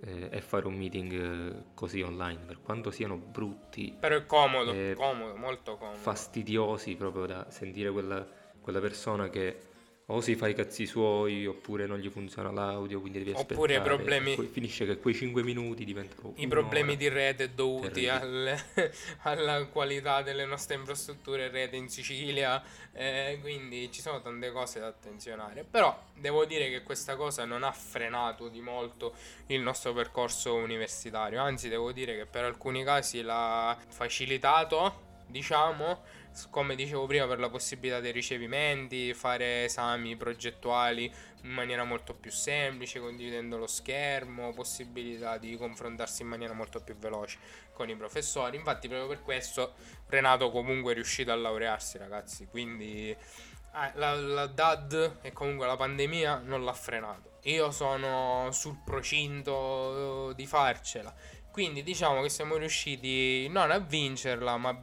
Eh, 0.00 0.28
e 0.30 0.40
fare 0.40 0.66
un 0.66 0.74
meeting 0.74 1.12
eh, 1.12 1.64
così 1.74 2.00
online, 2.02 2.40
per 2.46 2.60
quanto 2.62 2.90
siano 2.90 3.16
brutti. 3.16 3.96
Però 3.98 4.16
è 4.16 4.26
comodo, 4.26 4.72
comodo, 4.94 5.36
molto 5.36 5.76
comodo. 5.76 5.96
Fastidiosi 5.96 6.94
proprio 6.96 7.26
da 7.26 7.46
sentire 7.50 7.90
quella, 7.90 8.26
quella 8.60 8.80
persona 8.80 9.28
che 9.28 9.60
o 10.10 10.22
si 10.22 10.36
fa 10.36 10.48
i 10.48 10.54
cazzi 10.54 10.86
suoi 10.86 11.44
oppure 11.46 11.86
non 11.86 11.98
gli 11.98 12.08
funziona 12.08 12.50
l'audio, 12.50 12.98
quindi 12.98 13.18
devi 13.18 13.32
aspettare. 13.32 13.54
Oppure 13.56 13.80
problemi... 13.82 14.34
Poi 14.36 14.46
finisce 14.46 14.86
che 14.86 14.96
quei 14.96 15.14
5 15.14 15.42
minuti 15.42 15.84
diventano... 15.84 16.32
I 16.36 16.46
problemi 16.46 16.96
di 16.96 17.08
rete 17.08 17.54
dovuti 17.54 18.08
alle, 18.08 18.58
alla 19.24 19.66
qualità 19.66 20.22
delle 20.22 20.46
nostre 20.46 20.76
infrastrutture 20.76 21.50
rete 21.50 21.76
in 21.76 21.90
Sicilia, 21.90 22.62
eh, 22.92 23.36
quindi 23.42 23.92
ci 23.92 24.00
sono 24.00 24.22
tante 24.22 24.50
cose 24.50 24.80
da 24.80 24.86
attenzionare. 24.86 25.66
Però 25.70 26.04
devo 26.14 26.46
dire 26.46 26.70
che 26.70 26.82
questa 26.82 27.14
cosa 27.14 27.44
non 27.44 27.62
ha 27.62 27.72
frenato 27.72 28.48
di 28.48 28.62
molto 28.62 29.14
il 29.48 29.60
nostro 29.60 29.92
percorso 29.92 30.54
universitario, 30.54 31.42
anzi 31.42 31.68
devo 31.68 31.92
dire 31.92 32.16
che 32.16 32.24
per 32.24 32.44
alcuni 32.44 32.82
casi 32.82 33.20
l'ha 33.20 33.76
facilitato, 33.88 35.06
diciamo 35.26 36.16
come 36.50 36.74
dicevo 36.74 37.06
prima, 37.06 37.26
per 37.26 37.38
la 37.38 37.48
possibilità 37.48 38.00
dei 38.00 38.12
ricevimenti, 38.12 39.14
fare 39.14 39.64
esami 39.64 40.16
progettuali 40.16 41.12
in 41.42 41.50
maniera 41.50 41.84
molto 41.84 42.14
più 42.14 42.30
semplice, 42.30 43.00
condividendo 43.00 43.56
lo 43.56 43.66
schermo, 43.66 44.52
possibilità 44.52 45.38
di 45.38 45.56
confrontarsi 45.56 46.22
in 46.22 46.28
maniera 46.28 46.52
molto 46.52 46.80
più 46.80 46.96
veloce 46.96 47.38
con 47.72 47.88
i 47.88 47.96
professori. 47.96 48.56
Infatti, 48.56 48.88
proprio 48.88 49.08
per 49.08 49.22
questo 49.22 49.74
Renato 50.06 50.50
comunque 50.50 50.92
è 50.92 50.94
riuscito 50.94 51.30
a 51.32 51.36
laurearsi, 51.36 51.98
ragazzi. 51.98 52.46
Quindi 52.46 53.10
eh, 53.10 53.90
la, 53.94 54.14
la 54.14 54.46
DAD 54.46 55.18
e 55.22 55.32
comunque 55.32 55.66
la 55.66 55.76
pandemia 55.76 56.38
non 56.44 56.64
l'ha 56.64 56.72
frenato. 56.72 57.38
Io 57.42 57.70
sono 57.70 58.48
sul 58.52 58.80
procinto 58.84 60.32
di 60.34 60.46
farcela. 60.46 61.14
Quindi 61.50 61.82
diciamo 61.82 62.22
che 62.22 62.28
siamo 62.28 62.56
riusciti 62.56 63.48
non 63.48 63.70
a 63.70 63.78
vincerla, 63.78 64.56
ma 64.56 64.80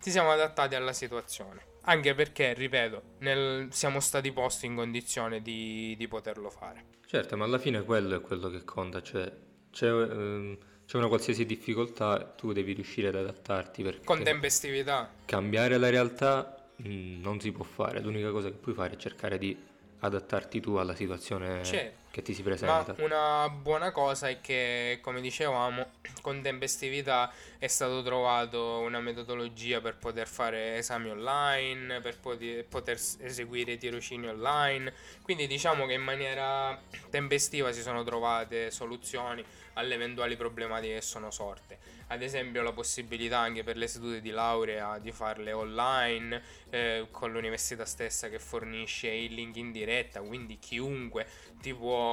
ci 0.00 0.10
siamo 0.10 0.30
adattati 0.30 0.74
alla 0.74 0.92
situazione. 0.92 1.74
Anche 1.82 2.14
perché, 2.14 2.52
ripeto, 2.52 3.02
nel, 3.18 3.68
siamo 3.70 4.00
stati 4.00 4.32
posti 4.32 4.66
in 4.66 4.74
condizione 4.74 5.40
di, 5.40 5.94
di, 5.96 6.08
poterlo 6.08 6.50
fare. 6.50 6.84
Certo, 7.06 7.36
ma 7.36 7.44
alla 7.44 7.58
fine 7.58 7.82
quello 7.82 8.16
è 8.16 8.20
quello 8.20 8.48
che 8.48 8.64
conta, 8.64 9.00
cioè 9.02 9.32
c'è, 9.70 9.86
ehm, 9.86 10.58
c'è 10.84 10.96
una 10.96 11.06
qualsiasi 11.06 11.46
difficoltà, 11.46 12.18
tu 12.24 12.52
devi 12.52 12.72
riuscire 12.72 13.08
ad 13.08 13.16
adattarti. 13.16 14.00
Con 14.04 14.22
tempestività. 14.24 15.10
Cambiare 15.24 15.78
la 15.78 15.88
realtà 15.88 16.70
mh, 16.76 16.88
mm, 16.88 17.20
non 17.22 17.40
si 17.40 17.52
può 17.52 17.64
fare, 17.64 18.00
l'unica 18.00 18.30
cosa 18.30 18.48
che 18.48 18.56
puoi 18.56 18.74
fare 18.74 18.94
è 18.94 18.96
cercare 18.96 19.38
di 19.38 19.56
adattarti 20.00 20.60
tu 20.60 20.74
alla 20.74 20.94
situazione 20.94 21.64
certo. 21.64 22.05
Che 22.16 22.22
ti 22.22 22.32
si 22.32 22.42
presenta. 22.42 22.94
Ma 22.96 23.04
una 23.04 23.48
buona 23.50 23.90
cosa 23.90 24.30
è 24.30 24.40
che, 24.40 25.00
come 25.02 25.20
dicevamo, 25.20 25.90
con 26.22 26.40
tempestività 26.40 27.30
è 27.58 27.66
stato 27.66 28.02
trovato 28.02 28.78
una 28.78 29.00
metodologia 29.00 29.82
per 29.82 29.96
poter 29.96 30.26
fare 30.26 30.78
esami 30.78 31.10
online, 31.10 32.00
per 32.00 32.18
poter, 32.18 32.98
eseguire 33.18 33.76
tirocini 33.76 34.28
online. 34.28 34.94
Quindi 35.20 35.46
diciamo 35.46 35.84
che 35.84 35.92
in 35.92 36.02
maniera 36.02 36.80
tempestiva 37.10 37.70
si 37.72 37.82
sono 37.82 38.02
trovate 38.02 38.70
soluzioni 38.70 39.44
alle 39.74 39.94
eventuali 39.94 40.36
problematiche 40.36 40.94
che 40.94 41.02
sono 41.02 41.30
sorte. 41.30 41.78
Ad 42.08 42.22
esempio 42.22 42.62
la 42.62 42.72
possibilità 42.72 43.38
anche 43.38 43.64
per 43.64 43.76
le 43.76 43.88
sedute 43.88 44.20
di 44.20 44.30
laurea 44.30 44.98
di 44.98 45.10
farle 45.10 45.52
online 45.52 46.40
eh, 46.70 47.08
con 47.10 47.32
l'università 47.32 47.84
stessa 47.84 48.28
che 48.28 48.38
fornisce 48.38 49.08
il 49.08 49.34
link 49.34 49.56
in 49.56 49.72
diretta, 49.72 50.20
quindi 50.20 50.58
chiunque 50.58 51.26
ti 51.60 51.74
può 51.74 52.05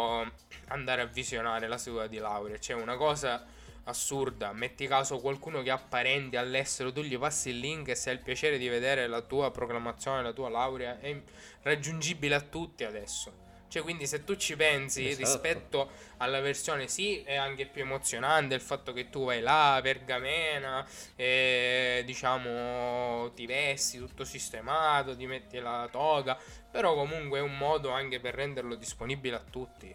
andare 0.67 1.01
a 1.01 1.05
visionare 1.05 1.67
la 1.67 1.77
seduta 1.77 2.07
di 2.07 2.17
laurea. 2.17 2.57
C'è 2.57 2.73
una 2.73 2.95
cosa 2.95 3.45
assurda, 3.85 4.53
metti 4.53 4.87
caso 4.87 5.19
qualcuno 5.19 5.61
che 5.61 5.69
ha 5.69 5.77
parenti 5.77 6.37
all'estero, 6.37 6.91
tu 6.91 7.01
gli 7.01 7.17
passi 7.17 7.49
il 7.49 7.59
link 7.59 7.89
e 7.89 7.95
se 7.95 8.09
hai 8.09 8.15
il 8.15 8.21
piacere 8.21 8.57
di 8.57 8.67
vedere 8.69 9.07
la 9.07 9.21
tua 9.21 9.51
proclamazione, 9.51 10.23
la 10.23 10.31
tua 10.31 10.49
laurea, 10.49 10.99
è 10.99 11.21
raggiungibile 11.63 12.35
a 12.35 12.41
tutti 12.41 12.85
adesso. 12.85 13.42
Cioè, 13.73 13.81
quindi 13.81 14.05
se 14.05 14.23
tu 14.23 14.35
ci 14.35 14.55
pensi 14.55 15.07
esatto. 15.07 15.25
rispetto 15.25 15.89
alla 16.17 16.41
versione, 16.41 16.87
sì, 16.87 17.23
è 17.23 17.33
anche 17.33 17.65
più 17.65 17.81
emozionante 17.81 18.53
il 18.53 18.61
fatto 18.61 18.93
che 18.93 19.09
tu 19.09 19.25
vai 19.25 19.41
là, 19.41 19.79
pergamena, 19.81 20.87
e 21.15 22.03
diciamo 22.05 23.31
ti 23.33 23.47
vesti 23.47 23.97
tutto 23.97 24.25
sistemato, 24.25 25.15
ti 25.15 25.25
metti 25.25 25.57
la 25.57 25.89
toga, 25.91 26.37
però 26.69 26.93
comunque 26.93 27.39
è 27.39 27.41
un 27.41 27.57
modo 27.57 27.89
anche 27.89 28.19
per 28.19 28.35
renderlo 28.35 28.75
disponibile 28.75 29.37
a 29.37 29.43
tutti. 29.49 29.91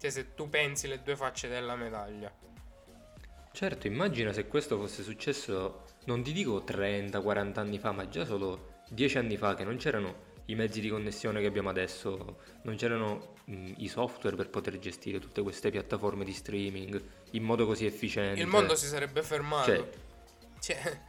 Cioè, 0.00 0.10
se 0.10 0.34
tu 0.34 0.48
pensi 0.48 0.88
le 0.88 1.00
due 1.00 1.14
facce 1.14 1.46
della 1.46 1.76
medaglia. 1.76 2.28
Certo, 3.52 3.86
immagina 3.86 4.32
se 4.32 4.48
questo 4.48 4.76
fosse 4.76 5.04
successo, 5.04 5.84
non 6.06 6.24
ti 6.24 6.32
dico 6.32 6.64
30-40 6.66 7.58
anni 7.60 7.78
fa, 7.78 7.92
ma 7.92 8.08
già 8.08 8.24
solo 8.24 8.80
10 8.88 9.18
anni 9.18 9.36
fa 9.36 9.54
che 9.54 9.62
non 9.62 9.76
c'erano 9.76 10.30
i 10.46 10.54
mezzi 10.54 10.80
di 10.80 10.88
connessione 10.88 11.40
che 11.40 11.46
abbiamo 11.46 11.68
adesso, 11.68 12.38
non 12.62 12.76
c'erano 12.76 13.34
mh, 13.44 13.74
i 13.78 13.88
software 13.88 14.36
per 14.36 14.50
poter 14.50 14.78
gestire 14.78 15.18
tutte 15.18 15.42
queste 15.42 15.70
piattaforme 15.70 16.24
di 16.24 16.32
streaming 16.32 17.02
in 17.32 17.42
modo 17.42 17.66
così 17.66 17.86
efficiente. 17.86 18.40
Il 18.40 18.46
mondo 18.46 18.74
si 18.74 18.86
sarebbe 18.86 19.22
fermato. 19.22 19.72
Cioè, 19.72 19.88
cioè. 20.60 21.00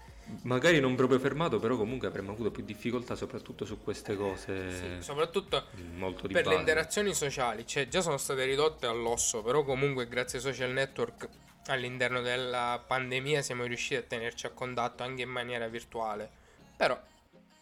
Magari 0.44 0.80
non 0.80 0.96
proprio 0.96 1.20
fermato, 1.20 1.60
però 1.60 1.76
comunque 1.76 2.08
avremmo 2.08 2.32
avuto 2.32 2.50
più 2.50 2.64
difficoltà 2.64 3.16
soprattutto 3.16 3.66
su 3.66 3.82
queste 3.82 4.16
cose. 4.16 4.72
Sì, 4.72 4.86
soprattutto 5.02 5.66
molto 5.96 6.28
per 6.28 6.44
base. 6.44 6.50
le 6.50 6.56
interazioni 6.56 7.14
sociali, 7.14 7.68
cioè 7.68 7.88
già 7.88 8.02
sono 8.02 8.18
state 8.18 8.46
ridotte 8.46 8.86
all'osso, 8.86 9.42
però 9.42 9.64
comunque 9.64 10.08
grazie 10.08 10.38
ai 10.38 10.44
social 10.44 10.72
network 10.72 11.28
all'interno 11.66 12.22
della 12.22 12.82
pandemia 12.86 13.42
siamo 13.42 13.66
riusciti 13.66 13.96
a 13.96 14.02
tenerci 14.02 14.46
a 14.46 14.52
contatto 14.52 15.04
anche 15.04 15.24
in 15.24 15.30
maniera 15.30 15.68
virtuale. 15.68 16.30
Però 16.78 17.00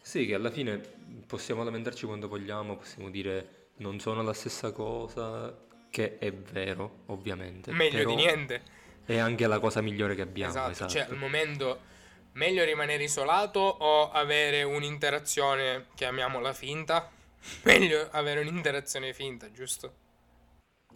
sì, 0.01 0.25
che 0.25 0.33
alla 0.33 0.49
fine 0.49 0.81
possiamo 1.27 1.63
lamentarci 1.63 2.05
quando 2.05 2.27
vogliamo, 2.27 2.75
possiamo 2.75 3.09
dire 3.09 3.69
non 3.77 3.99
sono 3.99 4.21
la 4.21 4.33
stessa 4.33 4.71
cosa, 4.71 5.55
che 5.89 6.17
è 6.17 6.31
vero, 6.33 7.03
ovviamente. 7.07 7.71
Meglio 7.71 8.05
di 8.05 8.15
niente. 8.15 8.79
È 9.05 9.17
anche 9.17 9.45
la 9.47 9.59
cosa 9.59 9.81
migliore 9.81 10.15
che 10.15 10.21
abbiamo. 10.21 10.51
Esatto, 10.51 10.71
esatto. 10.71 10.91
cioè 10.91 11.01
al 11.09 11.17
momento 11.17 11.89
meglio 12.33 12.63
rimanere 12.63 13.03
isolato 13.03 13.59
o 13.59 14.11
avere 14.11 14.63
un'interazione, 14.63 15.87
chiamiamola 15.95 16.53
finta? 16.53 17.09
meglio 17.63 18.07
avere 18.11 18.39
un'interazione 18.39 19.13
finta, 19.13 19.51
giusto? 19.51 19.93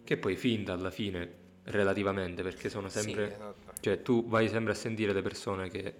Che 0.02 0.16
poi 0.16 0.36
finta 0.36 0.72
alla 0.72 0.90
fine, 0.90 1.28
relativamente, 1.64 2.42
perché 2.42 2.68
sono 2.68 2.88
sempre... 2.88 3.26
Sì, 3.26 3.32
esatto. 3.32 3.72
Cioè 3.80 4.02
tu 4.02 4.26
vai 4.28 4.48
sempre 4.48 4.72
a 4.72 4.76
sentire 4.76 5.12
le 5.12 5.22
persone 5.22 5.68
che 5.68 5.94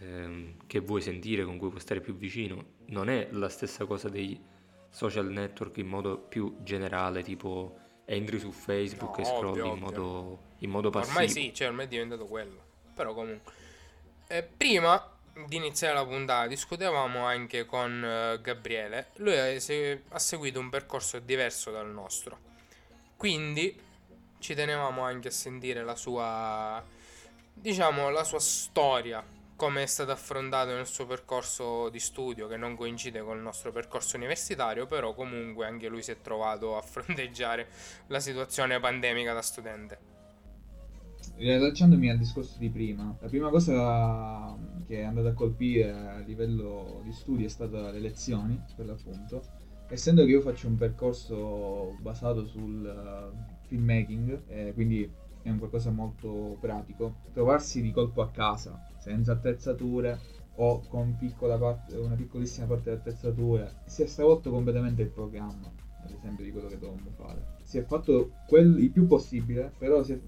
ehm, 0.00 0.66
che 0.66 0.80
vuoi 0.80 1.00
sentire, 1.00 1.44
con 1.44 1.56
cui 1.58 1.68
puoi 1.68 1.80
stare 1.80 2.00
più 2.00 2.14
vicino. 2.14 2.64
Non 2.86 3.08
è 3.08 3.28
la 3.30 3.48
stessa 3.48 3.84
cosa 3.84 4.08
dei 4.08 4.38
social 4.90 5.30
network 5.30 5.76
in 5.78 5.86
modo 5.86 6.18
più 6.18 6.56
generale, 6.62 7.22
tipo 7.22 7.78
entri 8.04 8.38
su 8.38 8.50
Facebook 8.50 9.18
No, 9.18 9.22
e 9.22 9.24
scrolli 9.24 9.60
ovvio, 9.60 9.64
in 9.64 9.82
ovvio. 9.84 10.02
modo, 10.02 10.38
in 10.58 10.70
modo 10.70 10.90
passivo. 10.90 11.18
Ormai 11.18 11.28
sì, 11.28 11.54
cioè 11.54 11.68
ormai 11.68 11.84
è 11.86 11.88
diventato 11.88 12.26
quello. 12.26 12.60
Però 12.94 13.14
comunque. 13.14 13.52
Eh, 14.26 14.42
prima 14.42 15.16
di 15.46 15.56
iniziare 15.56 15.94
la 15.94 16.04
puntata 16.04 16.46
discutevamo 16.48 17.24
anche 17.24 17.64
con 17.64 18.04
eh, 18.04 18.40
Gabriele. 18.42 19.10
Lui 19.16 19.36
ha 19.38 20.18
seguito 20.18 20.58
un 20.58 20.68
percorso 20.70 21.18
diverso 21.18 21.70
dal 21.70 21.88
nostro. 21.88 22.48
Quindi 23.16 23.78
ci 24.38 24.54
tenevamo 24.54 25.02
anche 25.02 25.28
a 25.28 25.30
sentire 25.30 25.84
la 25.84 25.94
sua, 25.94 26.82
diciamo, 27.52 28.08
la 28.10 28.24
sua 28.24 28.40
storia, 28.40 29.22
come 29.60 29.82
è 29.82 29.86
stato 29.86 30.10
affrontato 30.10 30.72
nel 30.72 30.86
suo 30.86 31.04
percorso 31.04 31.90
di 31.90 31.98
studio, 31.98 32.48
che 32.48 32.56
non 32.56 32.76
coincide 32.76 33.20
con 33.20 33.36
il 33.36 33.42
nostro 33.42 33.70
percorso 33.72 34.16
universitario, 34.16 34.86
però 34.86 35.12
comunque 35.12 35.66
anche 35.66 35.86
lui 35.88 36.02
si 36.02 36.12
è 36.12 36.22
trovato 36.22 36.78
a 36.78 36.80
fronteggiare 36.80 37.66
la 38.06 38.20
situazione 38.20 38.80
pandemica 38.80 39.34
da 39.34 39.42
studente. 39.42 39.98
Riallacciandomi 41.36 42.08
al 42.08 42.16
discorso 42.16 42.56
di 42.58 42.70
prima, 42.70 43.14
la 43.20 43.28
prima 43.28 43.50
cosa 43.50 44.56
che 44.86 45.00
è 45.00 45.04
andata 45.04 45.28
a 45.28 45.34
colpire 45.34 45.90
a 45.90 46.18
livello 46.20 47.02
di 47.04 47.12
studi 47.12 47.44
è 47.44 47.48
stata 47.48 47.90
le 47.90 48.00
lezioni, 48.00 48.58
per 48.74 48.86
l'appunto. 48.86 49.42
Essendo 49.88 50.24
che 50.24 50.30
io 50.30 50.40
faccio 50.40 50.68
un 50.68 50.76
percorso 50.76 51.98
basato 52.00 52.46
sul 52.46 52.86
eh, 52.86 53.58
filmmaking, 53.66 54.42
eh, 54.46 54.72
quindi 54.72 55.06
è 55.42 55.50
un 55.50 55.58
qualcosa 55.58 55.90
molto 55.90 56.56
pratico, 56.60 57.16
trovarsi 57.34 57.82
di 57.82 57.90
colpo 57.90 58.22
a 58.22 58.30
casa, 58.30 58.89
senza 59.00 59.32
attrezzature 59.32 60.18
o 60.56 60.82
con 60.88 61.16
piccola 61.18 61.56
parte- 61.56 61.96
una 61.96 62.14
piccolissima 62.14 62.66
parte 62.66 62.90
di 62.90 62.96
attrezzature, 62.96 63.76
si 63.86 64.02
è 64.02 64.06
stravolto 64.06 64.50
completamente 64.50 65.02
il 65.02 65.08
programma, 65.08 65.72
ad 66.04 66.10
esempio, 66.12 66.44
di 66.44 66.52
quello 66.52 66.68
che 66.68 66.78
dovevamo 66.78 67.10
fare. 67.16 67.56
Si 67.62 67.78
è 67.78 67.82
fatto 67.84 68.32
quel- 68.46 68.78
il 68.78 68.90
più 68.90 69.06
possibile, 69.06 69.72
però 69.78 70.02
si 70.02 70.12
è 70.12 70.18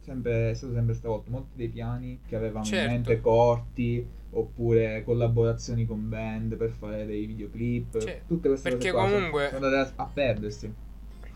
sempre, 0.00 0.50
è 0.50 0.54
stato 0.54 0.72
sempre 0.72 0.94
stravolto. 0.94 1.30
Molti 1.30 1.56
dei 1.56 1.68
piani 1.68 2.20
che 2.26 2.34
avevamo 2.36 2.64
Certo. 2.64 2.84
in 2.86 2.90
mente 2.92 3.20
corti, 3.20 4.06
oppure 4.32 5.02
collaborazioni 5.04 5.86
con 5.86 6.08
band 6.08 6.56
per 6.56 6.70
fare 6.70 7.04
dei 7.06 7.26
videoclip, 7.26 7.98
Cioè, 7.98 8.22
tutte 8.26 8.48
queste 8.48 8.70
perché 8.70 8.90
cose 8.92 9.12
comunque- 9.12 9.48
sono 9.52 9.66
andate 9.66 9.92
a, 9.96 10.02
a 10.04 10.06
perdersi. 10.12 10.72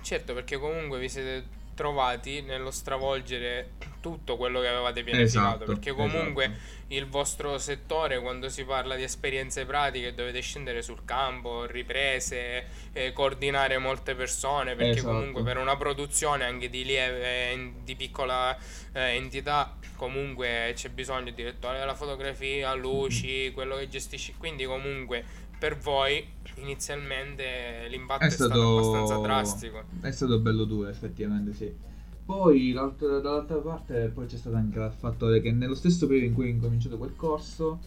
Certo, 0.00 0.34
perché 0.34 0.58
comunque 0.58 0.98
vi 0.98 1.08
siete 1.08 1.44
trovati 1.74 2.40
nello 2.40 2.70
stravolgere 2.70 3.72
tutto 4.00 4.36
quello 4.36 4.60
che 4.60 4.68
avevate 4.68 5.02
pianificato. 5.02 5.54
Esatto, 5.54 5.64
perché 5.64 5.92
comunque 5.92 6.44
esatto. 6.44 6.60
il 6.88 7.06
vostro 7.08 7.56
settore, 7.58 8.20
quando 8.20 8.48
si 8.50 8.64
parla 8.64 8.96
di 8.96 9.02
esperienze 9.02 9.64
pratiche, 9.64 10.14
dovete 10.14 10.40
scendere 10.40 10.82
sul 10.82 11.04
campo, 11.04 11.64
riprese, 11.64 12.66
eh, 12.92 13.12
coordinare 13.12 13.78
molte 13.78 14.14
persone. 14.14 14.74
Perché 14.74 14.98
Esatto. 14.98 15.14
comunque 15.14 15.42
per 15.42 15.56
una 15.56 15.76
produzione 15.76 16.44
anche 16.44 16.68
di 16.68 16.84
lieve, 16.84 17.72
di 17.82 17.96
piccola 17.96 18.56
eh, 18.92 19.14
entità, 19.14 19.76
comunque 19.96 20.72
c'è 20.74 20.90
bisogno 20.90 21.24
del 21.24 21.34
direttore 21.34 21.78
della 21.78 21.94
fotografia, 21.94 22.74
luci, 22.74 23.52
quello 23.52 23.76
che 23.76 23.88
gestisci. 23.88 24.34
Quindi 24.36 24.64
comunque 24.64 25.24
per 25.64 25.78
voi 25.78 26.22
inizialmente 26.56 27.86
l'impatto 27.88 28.24
è, 28.24 28.26
È 28.26 28.30
stato, 28.30 28.52
stato 28.52 28.76
abbastanza 28.76 29.16
drastico. 29.16 29.84
È 30.02 30.10
stato 30.10 30.38
bello 30.38 30.64
duro, 30.64 30.90
effettivamente, 30.90 31.54
sì. 31.54 31.74
Poi 32.22 32.72
l'altra- 32.72 33.18
dall'altra 33.18 33.56
parte 33.56 34.10
poi 34.12 34.26
c'è 34.26 34.36
stato 34.36 34.56
anche 34.56 34.78
il 34.78 34.92
fattore 34.94 35.40
che 35.40 35.52
nello 35.52 35.74
stesso 35.74 36.06
periodo 36.06 36.26
in 36.26 36.34
cui 36.34 36.48
ho 36.48 36.50
incominciato 36.50 36.98
quel 36.98 37.16
corso 37.16 37.78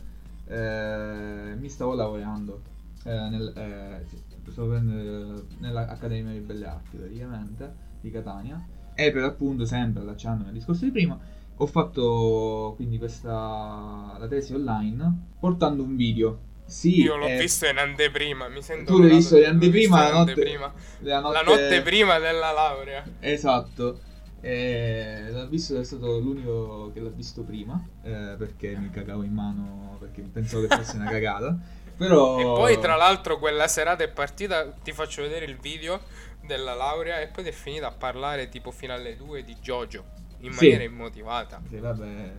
eh, 0.47 1.55
mi 1.55 1.69
stavo 1.69 1.93
laureando 1.93 2.61
eh, 3.03 3.29
nel, 3.29 3.53
eh, 3.55 4.05
stavo 4.49 4.69
prendendo- 4.69 5.45
nell'Accademia 5.59 6.33
di 6.33 6.39
Belle 6.39 6.65
Arti 6.65 6.97
praticamente 6.97 7.75
di 8.01 8.09
Catania 8.09 8.63
e 8.95 9.11
per 9.11 9.23
appunto 9.23 9.65
sempre 9.65 10.01
allacciandomi 10.01 10.49
al 10.49 10.53
discorso 10.53 10.85
di 10.85 10.91
prima 10.91 11.19
ho 11.59 11.65
fatto 11.65 12.73
quindi 12.75 12.97
questa 12.99 14.15
la 14.19 14.27
tesi 14.27 14.53
online 14.53 15.35
portando 15.39 15.83
un 15.83 15.95
video. 15.95 16.45
Sì, 16.67 17.01
Io 17.01 17.15
l'ho 17.15 17.27
eh, 17.27 17.37
visto 17.37 17.65
in 17.65 17.77
anteprima, 17.77 18.47
mi 18.49 18.61
sento 18.61 18.91
Tu 18.93 18.99
l'hai 19.01 19.09
visto 19.15 19.37
in 19.37 19.45
anteprima, 19.45 19.97
visto 19.97 20.07
in 20.07 20.11
la 20.11 20.11
notte- 20.11 20.59
la 20.99 21.19
La 21.31 21.41
notte 21.41 21.81
prima 21.81 22.19
della 22.19 22.51
laurea. 22.51 23.03
Esatto. 23.19 24.01
Eh, 24.39 25.29
l'ha 25.31 25.45
visto 25.45 25.79
è 25.79 25.83
stato 25.83 26.19
l'unico 26.19 26.91
che 26.93 26.99
l'ha 26.99 27.09
visto 27.09 27.41
prima 27.43 27.83
eh, 28.03 28.35
perché 28.37 28.75
mi 28.77 28.91
cagavo 28.91 29.23
in 29.23 29.33
mano 29.33 29.97
perché 29.99 30.21
pensavo 30.21 30.67
che 30.67 30.75
fosse 30.75 30.95
una 30.97 31.09
cagata. 31.09 31.57
Però 31.97 32.39
E 32.39 32.43
poi 32.43 32.79
tra 32.79 32.95
l'altro 32.95 33.39
quella 33.39 33.67
serata 33.67 34.03
è 34.03 34.09
partita, 34.09 34.69
ti 34.83 34.91
faccio 34.91 35.23
vedere 35.23 35.45
il 35.45 35.57
video 35.57 36.01
della 36.45 36.75
laurea 36.75 37.19
e 37.19 37.27
poi 37.27 37.43
ti 37.43 37.49
è 37.49 37.53
finita 37.53 37.87
a 37.87 37.91
parlare 37.91 38.49
tipo 38.49 38.71
fino 38.71 38.93
alle 38.93 39.15
2 39.17 39.43
di 39.43 39.55
Jojo 39.59 40.03
in 40.41 40.51
Sì. 40.53 40.65
maniera 40.65 40.83
immotivata. 40.83 41.59
Sì, 41.67 41.77
vabbè, 41.77 42.31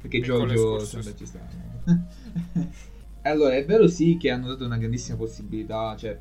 perché 0.00 0.20
Piccolo 0.20 0.50
excursus. 0.50 0.88
sempre 0.88 1.16
ci 1.16 1.26
sta. 1.26 1.40
Allora, 3.22 3.54
è 3.54 3.64
vero 3.64 3.86
sì 3.88 4.16
che 4.16 4.30
hanno 4.30 4.48
dato 4.48 4.64
una 4.64 4.76
grandissima 4.76 5.16
possibilità, 5.16 5.94
cioè 5.96 6.18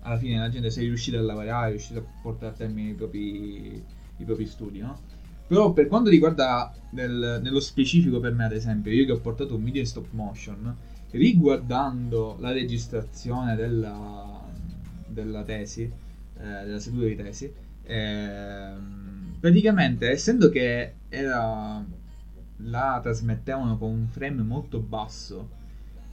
alla 0.00 0.16
fine 0.18 0.38
la 0.38 0.48
gente 0.48 0.70
sei 0.70 0.86
riuscita 0.86 1.18
a 1.18 1.22
lavorare, 1.22 1.68
è 1.68 1.70
riuscita 1.70 1.98
a 1.98 2.04
portare 2.20 2.52
a 2.52 2.56
termine 2.56 2.90
i 2.90 2.94
propri, 2.94 3.84
i 4.16 4.24
propri 4.24 4.46
studi, 4.46 4.78
no? 4.78 5.00
Però 5.46 5.72
per 5.72 5.86
quanto 5.86 6.10
riguarda 6.10 6.72
nel- 6.90 7.40
nello 7.42 7.60
specifico 7.60 8.20
per 8.20 8.32
me, 8.32 8.44
ad 8.44 8.52
esempio, 8.52 8.92
io 8.92 9.04
che 9.04 9.12
ho 9.12 9.20
portato 9.20 9.54
un 9.56 9.64
video 9.64 9.80
in 9.80 9.86
stop 9.86 10.06
motion, 10.12 10.76
riguardando 11.10 12.36
la 12.40 12.52
registrazione 12.52 13.54
della, 13.56 14.44
della 15.06 15.42
tesi, 15.42 15.82
eh, 15.82 15.90
della 16.64 16.78
seduta 16.78 17.06
di 17.06 17.16
tesi, 17.16 17.52
ehm, 17.82 19.36
praticamente 19.40 20.08
essendo 20.10 20.48
che 20.48 20.94
era 21.08 21.84
la 22.60 23.00
trasmettevano 23.02 23.76
con 23.76 23.90
un 23.90 24.06
frame 24.08 24.42
molto 24.42 24.78
basso, 24.78 25.50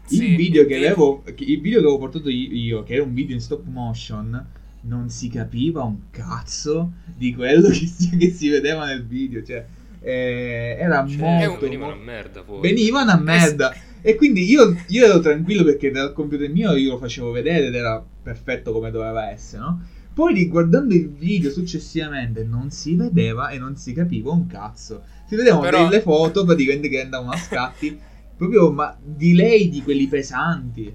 Sì, 0.06 0.32
il, 0.32 0.36
video 0.36 0.66
che 0.66 0.76
avevo, 0.76 1.24
il 1.26 1.62
video 1.62 1.80
che 1.80 1.86
avevo 1.86 1.98
portato 1.98 2.30
io, 2.30 2.84
che 2.84 2.94
era 2.96 3.04
un 3.04 3.14
video 3.14 3.36
in 3.36 3.42
stop 3.42 3.66
motion, 3.66 4.46
non 4.82 5.10
si 5.10 5.30
capiva 5.30 5.84
un 5.84 6.10
cazzo 6.12 6.92
di 7.16 7.34
quello 7.34 7.70
che 7.72 7.86
si, 7.88 8.16
che 8.18 8.30
si 8.32 8.50
vedeva 8.50 8.86
nel 8.86 9.06
video. 9.06 9.44
Cioè, 9.44 9.66
eh, 10.02 10.78
era 10.80 11.06
Cioè, 11.08 11.18
molto. 11.46 11.62
venivano 11.62 11.94
a 11.94 11.96
mo- 11.96 12.02
merda 12.04 12.42
poi. 12.42 12.62
venivano 12.62 13.12
a 13.12 13.18
merda. 13.18 13.74
E 14.02 14.16
quindi 14.16 14.44
io, 14.44 14.76
io 14.88 15.06
ero 15.06 15.22
tranquillo 15.22 15.64
perché 15.64 15.90
dal 15.90 16.12
computer 16.12 16.50
mio 16.50 16.76
io 16.76 16.92
lo 16.92 16.98
facevo 16.98 17.32
vedere 17.32 17.68
ed 17.68 17.76
era 17.76 18.04
perfetto 18.22 18.74
come 18.74 18.92
doveva 18.92 19.30
essere, 19.32 19.62
no? 19.62 19.82
Poi 20.14 20.34
riguardando 20.34 20.94
il 20.94 21.08
video 21.10 21.50
successivamente 21.50 22.44
non 22.44 22.70
si 22.70 22.96
vedeva 22.96 23.50
e 23.50 23.58
non 23.58 23.78
si 23.78 23.94
capiva 23.94 24.32
un 24.32 24.46
cazzo. 24.46 25.04
Si 25.28 25.36
vedevano 25.38 25.62
Però- 25.62 25.88
delle 25.88 26.02
foto 26.02 26.44
praticamente 26.44 26.90
che 26.90 27.02
andavano 27.02 27.32
a 27.32 27.38
scatti, 27.38 27.98
proprio 28.50 28.72
ma 28.72 28.98
delay 29.02 29.70
di 29.70 29.82
quelli 29.84 30.08
pesanti. 30.08 30.94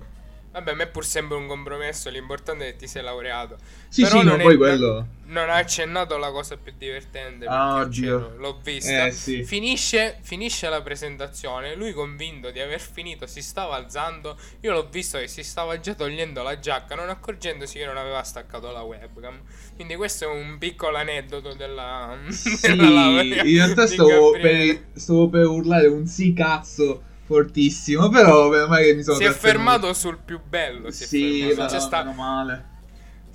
Vabbè, 0.51 0.71
a 0.73 0.75
me 0.75 0.87
pur 0.89 1.05
sembra 1.05 1.37
un 1.37 1.47
compromesso, 1.47 2.09
l'importante 2.11 2.69
è 2.69 2.71
che 2.73 2.77
ti 2.77 2.87
sei 2.89 3.03
laureato. 3.03 3.59
Sì, 3.89 4.03
Però 4.03 4.21
sì, 4.21 4.25
non 4.25 4.37
ma 4.37 4.43
è- 4.43 4.45
poi 4.45 4.57
quello... 4.57 5.07
Non 5.29 5.51
ha 5.51 5.57
accennato 5.57 6.17
la 6.17 6.31
cosa 6.31 6.57
più 6.57 6.73
divertente 6.77 7.51
perché 7.51 7.55
Ah, 7.55 7.77
io 7.77 7.85
oddio. 7.85 8.19
c'ero, 8.19 8.37
l'ho 8.39 8.59
vista. 8.63 9.07
Eh, 9.07 9.11
sì. 9.13 9.45
Finisce, 9.45 10.19
finisce 10.23 10.69
la 10.71 10.81
presentazione, 10.83 11.75
lui 11.75 11.93
convinto 11.93 12.51
di 12.51 12.61
aver 12.61 12.81
finito 12.81 13.27
si 13.27 13.43
stava 13.43 13.77
alzando, 13.77 14.39
io 14.61 14.73
l'ho 14.73 14.89
visto 14.89 15.19
che 15.19 15.29
si 15.29 15.43
stava 15.43 15.79
già 15.81 15.95
togliendo 15.95 16.43
la 16.43 16.59
giacca, 16.59 16.95
non 16.95 17.11
accorgendosi 17.11 17.79
che 17.79 17.85
non 17.85 17.99
aveva 17.99 18.23
staccato 18.23 18.71
la 18.73 18.81
webcam. 18.83 19.43
Quindi 19.75 19.97
questo 19.97 20.25
è 20.25 20.29
un 20.29 20.57
piccolo 20.59 20.97
aneddoto 20.97 21.53
della, 21.55 22.17
Sì, 22.31 22.77
della 22.77 23.23
in 23.23 23.43
realtà 23.57 23.87
stavo 23.87 24.31
per, 24.39 24.87
stavo 24.95 25.29
per 25.29 25.47
urlare 25.47 25.87
un 25.89 26.07
sì 26.07 26.33
cazzo 26.33 27.03
fortissimo, 27.29 28.09
però 28.09 28.49
meno 28.49 28.67
male 28.69 28.85
che 28.87 28.95
mi 28.95 29.03
sono 29.03 29.17
Si 29.17 29.25
è 29.25 29.31
fermato 29.31 29.93
sul 29.93 30.19
più 30.19 30.41
bello, 30.43 30.91
si 30.91 31.05
è 31.05 31.07
Sì, 31.07 31.39
fermato. 31.41 31.57
ma 31.61 31.67
C'è 31.67 31.81
sta- 31.81 31.99
meno 31.99 32.13
male. 32.15 32.67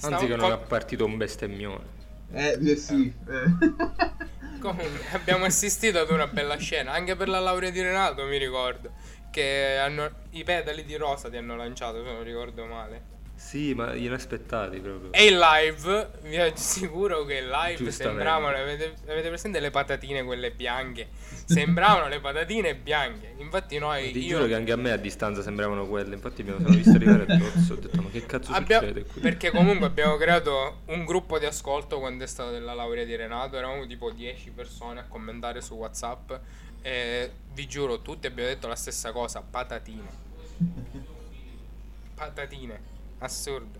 Anzi 0.01 0.25
che 0.27 0.35
non 0.35 0.49
po'- 0.49 0.53
è 0.53 0.57
partito 0.67 1.05
un 1.05 1.17
bestemmione. 1.17 1.85
Eh, 2.31 2.57
eh, 2.63 2.75
sì. 2.75 3.13
eh. 3.27 3.45
Comunque, 4.59 5.05
abbiamo 5.11 5.45
assistito 5.45 5.99
ad 5.99 6.09
una 6.09 6.27
bella 6.27 6.55
scena, 6.57 6.91
anche 6.93 7.15
per 7.15 7.27
la 7.27 7.39
laurea 7.39 7.69
di 7.69 7.81
Renato, 7.81 8.23
mi 8.25 8.37
ricordo, 8.37 8.91
che 9.29 9.77
hanno, 9.77 10.09
i 10.31 10.43
pedali 10.43 10.85
di 10.85 10.95
rosa 10.95 11.29
ti 11.29 11.37
hanno 11.37 11.55
lanciato, 11.55 12.03
se 12.03 12.11
non 12.11 12.23
ricordo 12.23 12.65
male. 12.65 13.12
Sì, 13.43 13.73
ma 13.75 13.93
inaspettati 13.93 14.79
proprio. 14.79 15.11
E 15.11 15.27
in 15.27 15.37
live, 15.37 16.09
vi 16.23 16.37
assicuro 16.37 17.23
che 17.25 17.37
in 17.37 17.49
live 17.49 17.91
sembravano, 17.91 18.55
avete, 18.57 18.95
avete 19.07 19.27
presente 19.27 19.59
le 19.59 19.69
patatine 19.69 20.23
quelle 20.23 20.49
bianche? 20.51 21.09
Sembravano 21.45 22.07
le 22.07 22.19
patatine 22.19 22.73
bianche. 22.75 23.35
Infatti 23.37 23.77
noi, 23.77 24.11
Ti 24.11 24.19
io, 24.23 24.37
giuro 24.37 24.47
che 24.47 24.55
anche 24.55 24.71
a 24.71 24.75
me 24.75 24.91
a 24.91 24.97
distanza 24.97 25.43
sembravano 25.43 25.85
quelle. 25.85 26.15
Infatti 26.15 26.41
mi 26.41 26.51
sono 26.51 26.67
visto 26.69 26.91
arrivare 26.91 27.25
addosso. 27.27 27.73
Ho 27.73 27.75
detto, 27.75 28.01
ma 28.01 28.09
che 28.09 28.25
cazzo 28.25 28.53
Abbia- 28.53 28.79
succede 28.79 29.03
qui? 29.05 29.21
perché 29.21 29.51
comunque 29.51 29.85
abbiamo 29.85 30.15
creato 30.17 30.79
un 30.85 31.05
gruppo 31.05 31.37
di 31.37 31.45
ascolto 31.45 31.99
quando 31.99 32.23
è 32.23 32.27
stata 32.27 32.49
della 32.49 32.73
laurea 32.73 33.03
di 33.03 33.15
Renato, 33.15 33.55
eravamo 33.57 33.85
tipo 33.85 34.09
10 34.09 34.49
persone 34.51 35.01
a 35.01 35.05
commentare 35.07 35.61
su 35.61 35.75
Whatsapp 35.75 36.31
e 36.81 37.31
vi 37.53 37.67
giuro, 37.67 38.01
tutti 38.01 38.25
abbiamo 38.25 38.49
detto 38.49 38.67
la 38.67 38.75
stessa 38.75 39.11
cosa, 39.11 39.41
patatine. 39.47 40.21
patatine, 42.15 42.79
assurdo. 43.23 43.79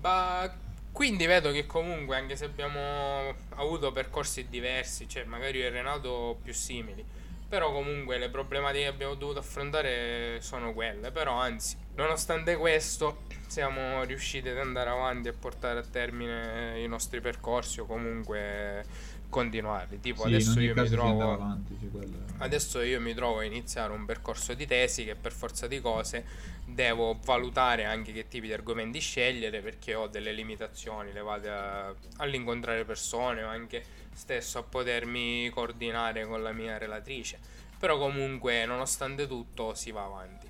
Ma 0.00 0.52
quindi 0.92 1.26
vedo 1.26 1.50
che 1.52 1.66
comunque, 1.66 2.16
anche 2.16 2.36
se 2.36 2.46
abbiamo 2.46 3.34
avuto 3.54 3.92
percorsi 3.92 4.48
diversi, 4.48 5.08
cioè 5.08 5.24
magari 5.24 5.58
io 5.58 5.66
e 5.66 5.70
Renato 5.70 6.38
più 6.42 6.52
simili, 6.52 7.04
però 7.48 7.72
comunque 7.72 8.18
le 8.18 8.28
problematiche 8.28 8.84
che 8.84 8.90
abbiamo 8.90 9.14
dovuto 9.14 9.38
affrontare 9.40 10.38
sono 10.40 10.72
quelle. 10.72 11.10
Però 11.10 11.34
anzi, 11.34 11.76
nonostante 11.94 12.56
questo, 12.56 13.22
siamo 13.46 14.02
riusciti 14.04 14.48
ad 14.48 14.58
andare 14.58 14.90
avanti 14.90 15.28
e 15.28 15.32
portare 15.32 15.80
a 15.80 15.84
termine 15.84 16.80
i 16.80 16.86
nostri 16.86 17.20
percorsi 17.20 17.80
o 17.80 17.86
comunque 17.86 18.84
continuarli. 19.30 20.00
Tipo 20.00 20.22
Sì, 20.22 20.28
adesso 20.28 20.60
io 20.60 20.74
trovo... 20.88 21.32
avanti, 21.32 21.78
cioè, 21.80 22.02
Adesso 22.38 22.82
io 22.82 23.00
mi 23.00 23.14
trovo 23.14 23.38
a 23.38 23.44
iniziare 23.44 23.92
un 23.92 24.04
percorso 24.04 24.52
di 24.52 24.66
tesi 24.66 25.04
che 25.04 25.14
per 25.14 25.32
forza 25.32 25.66
di 25.66 25.80
cose 25.80 26.24
devo 26.66 27.18
valutare 27.24 27.84
anche 27.84 28.12
che 28.12 28.28
tipi 28.28 28.46
di 28.48 28.52
argomenti 28.52 28.98
scegliere 29.00 29.60
perché 29.60 29.94
ho 29.94 30.06
delle 30.06 30.32
limitazioni 30.32 31.12
levate 31.12 31.48
a- 31.48 31.94
all'incontrare 32.18 32.84
persone 32.84 33.42
o 33.42 33.48
anche 33.48 33.82
stesso 34.12 34.58
a 34.58 34.62
potermi 34.62 35.48
coordinare 35.50 36.26
con 36.26 36.42
la 36.42 36.52
mia 36.52 36.76
relatrice. 36.76 37.38
Però 37.78 37.96
comunque, 37.96 38.66
nonostante 38.66 39.26
tutto, 39.26 39.74
si 39.74 39.90
va 39.90 40.04
avanti. 40.04 40.48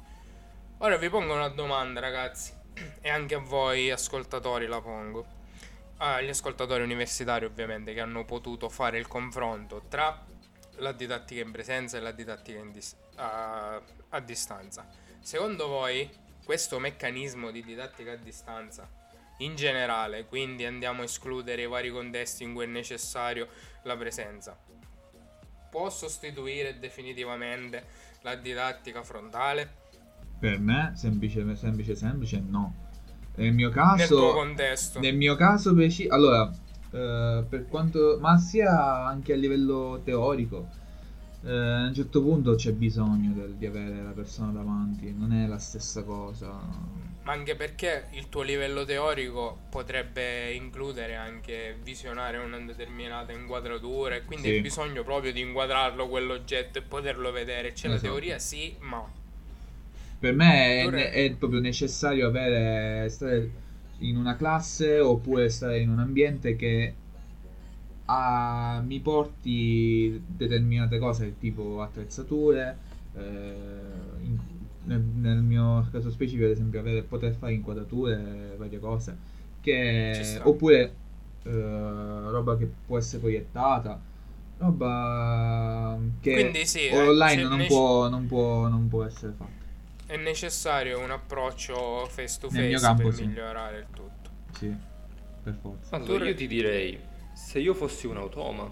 Ora 0.78 0.96
vi 0.96 1.08
pongo 1.08 1.34
una 1.34 1.48
domanda, 1.48 2.00
ragazzi, 2.00 2.52
e 3.00 3.08
anche 3.08 3.34
a 3.34 3.38
voi 3.38 3.90
ascoltatori 3.90 4.66
la 4.66 4.80
pongo. 4.80 5.38
Agli 6.02 6.30
ascoltatori 6.30 6.82
universitari, 6.82 7.44
ovviamente, 7.44 7.92
che 7.92 8.00
hanno 8.00 8.24
potuto 8.24 8.70
fare 8.70 8.98
il 8.98 9.06
confronto 9.06 9.82
tra 9.86 10.24
la 10.76 10.92
didattica 10.92 11.42
in 11.42 11.50
presenza 11.50 11.98
e 11.98 12.00
la 12.00 12.12
didattica 12.12 12.62
dis- 12.72 12.96
a, 13.16 13.78
a 14.08 14.20
distanza. 14.20 14.88
Secondo 15.18 15.68
voi 15.68 16.08
questo 16.42 16.78
meccanismo 16.78 17.50
di 17.50 17.62
didattica 17.62 18.12
a 18.12 18.16
distanza 18.16 18.88
in 19.40 19.56
generale, 19.56 20.24
quindi 20.24 20.64
andiamo 20.64 21.02
a 21.02 21.04
escludere 21.04 21.62
i 21.62 21.66
vari 21.66 21.90
contesti 21.90 22.44
in 22.44 22.54
cui 22.54 22.64
è 22.64 22.66
necessario 22.66 23.48
la 23.82 23.96
presenza, 23.96 24.58
può 25.70 25.90
sostituire 25.90 26.78
definitivamente 26.78 28.08
la 28.22 28.36
didattica 28.36 29.02
frontale 29.02 29.80
Per 30.40 30.58
me, 30.58 30.92
semplice, 30.94 31.44
semplice, 31.54 31.94
semplice, 31.94 32.40
no. 32.40 32.88
Nel 33.40 33.52
mio 33.54 33.68
nel 33.68 33.74
tuo 33.74 33.82
caso, 33.82 34.32
contesto? 34.32 35.00
nel 35.00 35.16
mio 35.16 35.34
caso 35.34 35.74
allora, 36.08 36.50
eh, 36.92 37.44
per 37.48 37.66
quanto, 37.68 38.18
ma 38.20 38.36
sia 38.38 39.04
anche 39.06 39.32
a 39.32 39.36
livello 39.36 40.00
teorico, 40.04 40.68
eh, 41.44 41.50
a 41.50 41.86
un 41.86 41.94
certo 41.94 42.22
punto 42.22 42.54
c'è 42.54 42.72
bisogno 42.72 43.32
del- 43.32 43.54
di 43.54 43.64
avere 43.66 44.02
la 44.02 44.10
persona 44.10 44.52
davanti, 44.52 45.12
non 45.16 45.32
è 45.32 45.46
la 45.46 45.58
stessa 45.58 46.02
cosa. 46.04 46.48
Ma 47.22 47.32
anche 47.32 47.54
perché 47.54 48.08
il 48.12 48.28
tuo 48.28 48.42
livello 48.42 48.84
teorico 48.84 49.58
potrebbe 49.70 50.52
includere 50.52 51.16
anche 51.16 51.78
visionare 51.82 52.38
una 52.38 52.58
determinata 52.58 53.32
inquadratura 53.32 54.16
e 54.16 54.24
quindi 54.24 54.48
Sì. 54.48 54.54
hai 54.54 54.60
bisogno 54.60 55.02
proprio 55.02 55.32
di 55.32 55.40
inquadrarlo 55.40 56.08
quell'oggetto 56.08 56.78
e 56.78 56.82
poterlo 56.82 57.30
vedere. 57.30 57.72
C'è 57.72 57.88
la 57.88 57.94
Esatto. 57.94 58.10
teoria 58.12 58.38
sì, 58.38 58.74
ma 58.80 59.06
Per 60.20 60.34
me 60.34 60.88
è, 60.90 61.10
è 61.10 61.34
proprio 61.34 61.60
necessario 61.60 62.28
avere, 62.28 63.08
stare 63.08 63.50
in 63.98 64.16
una 64.16 64.36
classe 64.36 65.00
oppure 65.00 65.48
stare 65.48 65.80
in 65.80 65.88
un 65.90 65.98
ambiente 65.98 66.56
che 66.56 66.94
ha- 68.06 68.82
mi 68.84 69.00
porti 69.00 70.22
determinate 70.26 70.98
cose 70.98 71.38
tipo 71.38 71.80
attrezzature, 71.82 72.76
eh, 73.14 73.54
in- 74.22 74.38
nel, 74.84 75.00
nel 75.00 75.42
mio 75.42 75.86
caso 75.92 76.10
specifico 76.10 76.44
ad 76.46 76.50
esempio 76.52 76.80
avere, 76.80 77.02
poter 77.02 77.34
fare 77.34 77.52
inquadrature, 77.52 78.54
varie 78.56 78.78
cose, 78.80 79.16
che, 79.60 80.40
oppure 80.42 80.96
eh, 81.44 81.50
roba 81.50 82.56
che 82.56 82.68
può 82.86 82.98
essere 82.98 83.20
proiettata, 83.20 84.00
roba 84.58 85.98
che 86.20 86.60
sì, 86.64 86.86
eh, 86.88 86.96
online 87.08 87.42
c'è 87.42 87.48
non, 87.48 87.58
nec- 87.58 87.68
può, 87.68 88.08
non, 88.08 88.26
può, 88.26 88.68
non 88.68 88.88
può 88.88 89.04
essere 89.04 89.32
fatta. 89.36 89.59
È 90.10 90.16
necessario 90.16 90.98
un 90.98 91.12
approccio 91.12 92.04
face 92.10 92.38
to 92.40 92.50
face 92.50 92.94
per 92.96 93.14
sì. 93.14 93.26
migliorare 93.26 93.78
il 93.78 93.86
tutto. 93.94 94.30
Sì, 94.58 94.74
per 95.44 95.56
forza. 95.62 95.94
Allora, 95.94 96.26
io 96.26 96.34
ti 96.34 96.48
direi, 96.48 97.00
se 97.32 97.60
io 97.60 97.74
fossi 97.74 98.08
un 98.08 98.16
automa, 98.16 98.68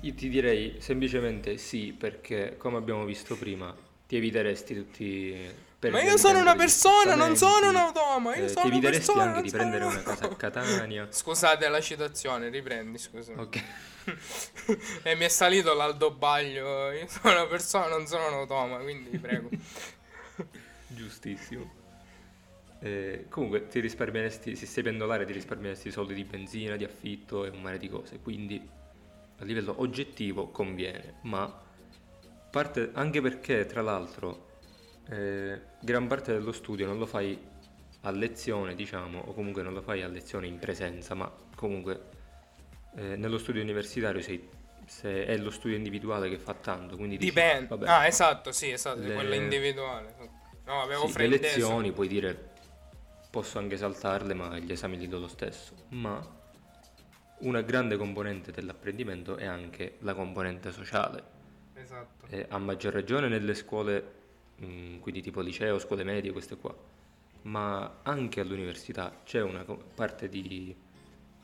io 0.00 0.14
ti 0.14 0.28
direi 0.28 0.76
semplicemente 0.78 1.56
sì, 1.56 1.96
perché 1.98 2.56
come 2.58 2.76
abbiamo 2.76 3.06
visto 3.06 3.34
prima, 3.34 3.74
ti 4.06 4.16
eviteresti 4.16 4.74
tutti... 4.74 5.64
Ma 5.88 6.02
io 6.02 6.18
sono 6.18 6.40
una 6.40 6.56
persona, 6.56 7.14
non 7.14 7.36
sono 7.36 7.68
un 7.70 7.76
automa, 7.76 8.34
io 8.36 8.44
eh, 8.44 8.48
sono 8.48 8.62
Ti 8.62 8.66
una 8.66 8.76
eviteresti 8.76 9.12
persona, 9.12 9.34
anche 9.36 9.42
di 9.42 9.50
prendere 9.50 9.84
un 9.84 9.92
una 9.92 10.02
casa 10.02 10.24
a. 10.24 10.34
Catania. 10.36 11.06
Scusate 11.12 11.68
la 11.68 11.80
citazione, 11.80 12.48
riprendi, 12.48 12.98
scusa. 12.98 13.32
Ok. 13.36 13.62
e 15.04 15.14
mi 15.14 15.24
è 15.24 15.28
salito 15.28 15.74
l'aldobaglio. 15.74 16.90
Io 16.90 17.06
sono 17.06 17.34
una 17.34 17.46
persona, 17.46 17.86
non 17.86 18.06
sono 18.06 18.26
un 18.26 18.34
automa, 18.34 18.78
quindi 18.78 19.16
prego. 19.16 19.48
Giustissimo. 20.96 21.70
Eh, 22.80 23.26
comunque 23.28 23.68
ti 23.68 23.80
risparmieresti, 23.80 24.54
se 24.56 24.66
sei 24.66 24.82
pendolare 24.82 25.24
ti 25.24 25.32
risparmieresti 25.32 25.90
soldi 25.90 26.14
di 26.14 26.24
benzina, 26.24 26.76
di 26.76 26.84
affitto 26.84 27.44
e 27.44 27.48
un 27.50 27.60
mare 27.60 27.78
di 27.78 27.88
cose, 27.88 28.18
quindi 28.20 28.66
a 29.38 29.44
livello 29.44 29.74
oggettivo 29.80 30.48
conviene, 30.48 31.14
ma 31.22 31.52
parte, 32.50 32.90
anche 32.94 33.20
perché 33.20 33.66
tra 33.66 33.82
l'altro 33.82 34.48
eh, 35.08 35.60
gran 35.80 36.06
parte 36.06 36.32
dello 36.32 36.52
studio 36.52 36.86
non 36.86 36.98
lo 36.98 37.06
fai 37.06 37.38
a 38.02 38.10
lezione, 38.10 38.74
diciamo, 38.74 39.20
o 39.26 39.32
comunque 39.34 39.62
non 39.62 39.72
lo 39.72 39.82
fai 39.82 40.02
a 40.02 40.08
lezione 40.08 40.46
in 40.46 40.58
presenza, 40.58 41.14
ma 41.14 41.30
comunque 41.54 42.00
eh, 42.96 43.16
nello 43.16 43.38
studio 43.38 43.62
universitario 43.62 44.20
sei, 44.20 44.48
se 44.86 45.24
è 45.26 45.36
lo 45.38 45.50
studio 45.50 45.76
individuale 45.76 46.28
che 46.28 46.38
fa 46.38 46.54
tanto, 46.54 46.96
quindi 46.96 47.16
dici, 47.16 47.30
Dipende. 47.30 47.68
vabbè, 47.68 47.86
Ah, 47.88 48.06
esatto, 48.06 48.52
sì, 48.52 48.70
esatto, 48.70 49.00
Le- 49.00 49.14
quella 49.14 49.34
individuale. 49.34 50.14
No, 50.66 50.82
avevo 50.82 51.06
sì, 51.06 51.18
le 51.18 51.28
lezioni 51.28 51.92
puoi 51.92 52.08
dire 52.08 52.54
posso 53.30 53.58
anche 53.58 53.76
saltarle, 53.76 54.34
ma 54.34 54.58
gli 54.58 54.72
esami 54.72 54.96
li 54.96 55.08
do 55.08 55.18
lo 55.18 55.28
stesso. 55.28 55.74
Ma 55.90 56.20
una 57.38 57.60
grande 57.60 57.96
componente 57.96 58.50
dell'apprendimento 58.50 59.36
è 59.36 59.44
anche 59.44 59.96
la 60.00 60.14
componente 60.14 60.72
sociale. 60.72 61.34
Esatto. 61.74 62.26
E 62.28 62.46
a 62.48 62.58
maggior 62.58 62.92
ragione 62.94 63.28
nelle 63.28 63.54
scuole, 63.54 64.12
mh, 64.56 64.98
quindi 64.98 65.20
tipo 65.20 65.40
liceo, 65.40 65.78
scuole 65.78 66.02
medie, 66.02 66.32
queste 66.32 66.56
qua. 66.56 66.74
Ma 67.42 67.98
anche 68.02 68.40
all'università 68.40 69.20
c'è 69.22 69.42
una 69.42 69.64
parte 69.94 70.28
di, 70.28 70.74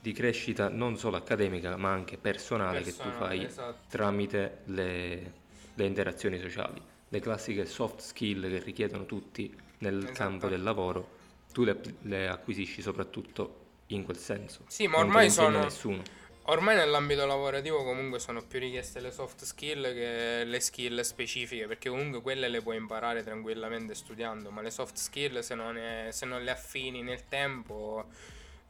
di 0.01 0.13
crescita 0.13 0.69
non 0.69 0.97
solo 0.97 1.17
accademica, 1.17 1.77
ma 1.77 1.93
anche 1.93 2.17
personale, 2.17 2.83
che 2.83 2.91
tu 2.91 3.03
Personale, 3.03 3.37
fai 3.37 3.45
esatto. 3.45 3.87
tramite 3.89 4.63
le, 4.65 5.33
le 5.75 5.85
interazioni 5.85 6.41
sociali. 6.41 6.83
Le 7.13 7.21
classiche 7.21 7.67
soft 7.67 8.01
skill 8.01 8.49
che 8.49 8.59
richiedono 8.61 9.05
tutti 9.05 9.55
nel 9.79 9.99
Esatto. 9.99 10.13
campo 10.13 10.49
del 10.49 10.63
lavoro, 10.63 11.09
tu 11.53 11.63
le, 11.63 11.79
le 12.03 12.27
acquisisci 12.29 12.81
soprattutto 12.81 13.61
in 13.89 14.03
quel 14.05 14.17
senso. 14.17 14.65
Sì, 14.67 14.87
ma 14.87 14.97
ormai 14.99 15.29
sono- 15.29 15.59
nessuno. 15.61 16.03
Ormai 16.47 16.75
nell'ambito 16.75 17.27
lavorativo 17.27 17.85
comunque 17.85 18.19
sono 18.19 18.43
più 18.43 18.59
richieste 18.59 18.99
le 19.01 19.11
soft 19.13 19.45
skill 19.45 19.93
che 19.93 20.43
le 20.45 20.61
skill 20.61 21.01
specifiche, 21.03 21.67
perché 21.67 21.91
comunque 21.91 22.23
quelle 22.23 22.49
le 22.49 22.63
puoi 22.63 22.79
imparare 22.79 23.23
tranquillamente 23.23 23.95
studiando, 23.95 24.51
ma 24.51 24.63
le 24.63 24.71
soft 24.71 24.97
skill 24.97 25.41
se 25.41 25.55
non, 25.55 25.77
è- 25.77 26.09
se 26.11 26.25
non 26.25 26.43
le 26.43 26.51
affini 26.51 27.03
nel 27.03 27.29
tempo, 27.29 28.07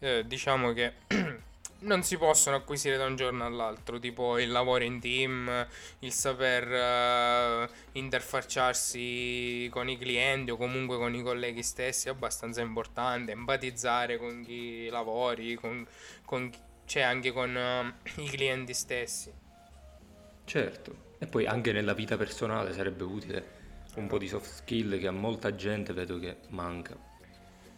eh, 0.01 0.25
diciamo 0.27 0.73
che 0.73 0.93
non 1.83 2.03
si 2.03 2.17
possono 2.17 2.57
acquisire 2.57 2.97
da 2.97 3.05
un 3.05 3.17
giorno 3.17 3.45
all'altro, 3.45 3.99
tipo 3.99 4.39
il 4.39 4.51
lavoro 4.51 4.85
in 4.85 5.01
team, 5.01 5.67
il 6.01 6.13
saper 6.13 6.73
eh, 6.73 7.69
interfacciarsi 7.93 9.69
con 9.71 9.89
i 9.89 9.99
clienti 9.99 10.51
o 10.51 10.57
comunque 10.57 10.97
con 10.97 11.15
i 11.15 11.23
colleghi 11.23 11.63
stessi 11.63 12.09
è 12.09 12.11
abbastanza 12.11 12.61
importante, 12.61 13.33
empatizzare 13.33 14.19
con 14.19 14.43
chi 14.45 14.89
lavori, 14.89 15.55
con, 15.55 15.87
con 16.25 16.51
cioè 16.85 17.03
anche 17.03 17.33
con 17.33 17.57
eh, 17.57 17.95
i 18.23 18.29
clienti 18.29 18.75
stessi. 18.75 19.33
Certo, 20.45 21.15
e 21.19 21.27
poi 21.27 21.47
anche 21.47 21.73
nella 21.73 21.95
vita 21.95 22.17
personale 22.17 22.73
sarebbe 22.73 23.05
utile 23.05 23.61
un 23.95 24.07
po' 24.07 24.19
di 24.19 24.29
soft 24.29 24.51
skill 24.51 24.99
che 24.99 25.07
a 25.07 25.13
molta 25.13 25.55
gente 25.55 25.93
vedo 25.93 26.19
che 26.19 26.39
manca. 26.49 27.11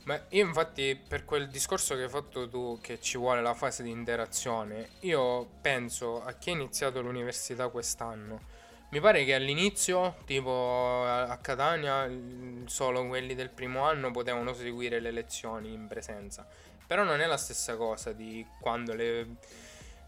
Ma 0.04 0.20
io 0.30 0.44
infatti 0.44 1.00
per 1.08 1.24
quel 1.24 1.48
discorso 1.48 1.94
che 1.96 2.02
hai 2.02 2.08
fatto 2.10 2.46
tu 2.48 2.78
che 2.82 3.00
ci 3.00 3.16
vuole 3.16 3.40
la 3.40 3.54
fase 3.54 3.82
di 3.82 3.90
interazione, 3.90 4.90
io 5.00 5.46
penso 5.62 6.22
a 6.22 6.32
chi 6.32 6.50
ha 6.50 6.52
iniziato 6.52 7.00
l'università 7.00 7.68
quest'anno. 7.68 8.52
Mi 8.90 9.00
pare 9.00 9.24
che 9.24 9.34
all'inizio, 9.34 10.16
tipo 10.26 11.04
a 11.06 11.36
Catania, 11.38 12.04
il- 12.04 12.64
solo 12.66 13.06
quelli 13.06 13.34
del 13.34 13.48
primo 13.48 13.82
anno 13.82 14.10
potevano 14.10 14.52
seguire 14.52 15.00
le 15.00 15.10
lezioni 15.10 15.72
in 15.72 15.86
presenza. 15.88 16.46
Però 16.86 17.02
non 17.02 17.20
è 17.20 17.26
la 17.26 17.38
stessa 17.38 17.76
cosa 17.76 18.12
di 18.12 18.46
quando 18.60 18.94
le... 18.94 19.36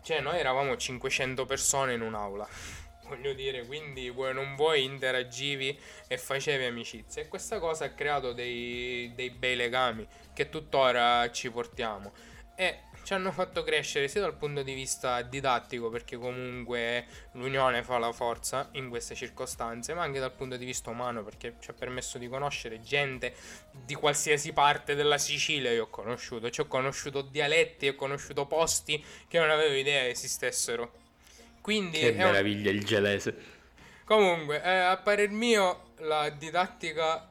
Cioè 0.03 0.21
noi 0.21 0.39
eravamo 0.39 0.77
500 0.77 1.47
persone 1.47 1.95
in 1.95 2.03
un'aula. 2.03 2.47
Voglio 3.09 3.33
dire, 3.33 3.64
quindi 3.66 4.11
vuoi 4.11 4.35
non 4.35 4.55
vuoi 4.57 4.85
interagivi 4.85 5.79
e 6.07 6.19
facevi 6.19 6.64
amicizia. 6.64 7.23
E 7.23 7.29
questa 7.29 7.59
cosa 7.59 7.87
ha 7.87 7.90
creato 7.90 8.33
dei, 8.33 9.12
dei 9.14 9.31
bei 9.31 9.57
legami 9.57 10.07
che 10.33 10.49
tuttora 10.49 11.31
ci 11.31 11.51
portiamo. 11.51 12.12
E 12.55 12.81
ci 13.07 13.14
hanno 13.14 13.31
fatto 13.31 13.62
crescere 13.62 14.09
sia 14.09 14.21
dal 14.21 14.35
punto 14.35 14.64
di 14.64 14.75
vista 14.75 15.23
didattico 15.23 15.90
perché 15.90 16.16
comunque 16.16 17.07
l'unione 17.35 17.85
fa 17.85 17.99
la 17.99 18.11
forza 18.11 18.69
in 18.73 18.88
queste 18.88 19.14
circostanze 19.14 19.95
ma 19.95 20.03
anche 20.03 20.19
dal 20.19 20.33
punto 20.33 20.57
di 20.57 20.64
vista 20.64 20.90
umano 20.90 21.23
perché 21.23 21.55
ci 21.61 21.71
ha 21.71 21.73
permesso 21.73 22.19
di 22.19 22.27
conoscere 22.27 22.83
gente 22.83 23.33
di 23.71 23.95
qualsiasi 23.95 24.53
parte 24.53 24.97
della 24.97 25.19
Sicilia. 25.19 25.71
Io 25.71 25.85
ho 25.85 25.88
conosciuto 25.88 26.51
ci 26.51 26.62
ho 26.62 26.66
conosciuto 26.66 27.21
dialetti 27.21 27.87
ho 27.87 27.95
conosciuto 27.95 28.47
posti 28.47 29.05
che 29.29 29.38
non 29.38 29.51
avevo 29.51 29.75
idea 29.75 30.09
esistessero 30.09 31.05
quindi 31.67 31.99
Che 31.99 32.15
è 32.15 32.23
un- 32.23 32.31
meraviglia 32.31 32.71
il 32.71 32.85
gelese. 32.85 33.35
Comunque, 34.05 34.63
eh, 34.63 34.69
a 34.71 34.97
parer 34.99 35.31
mio, 35.31 35.95
la 35.99 36.29
didattica 36.29 37.29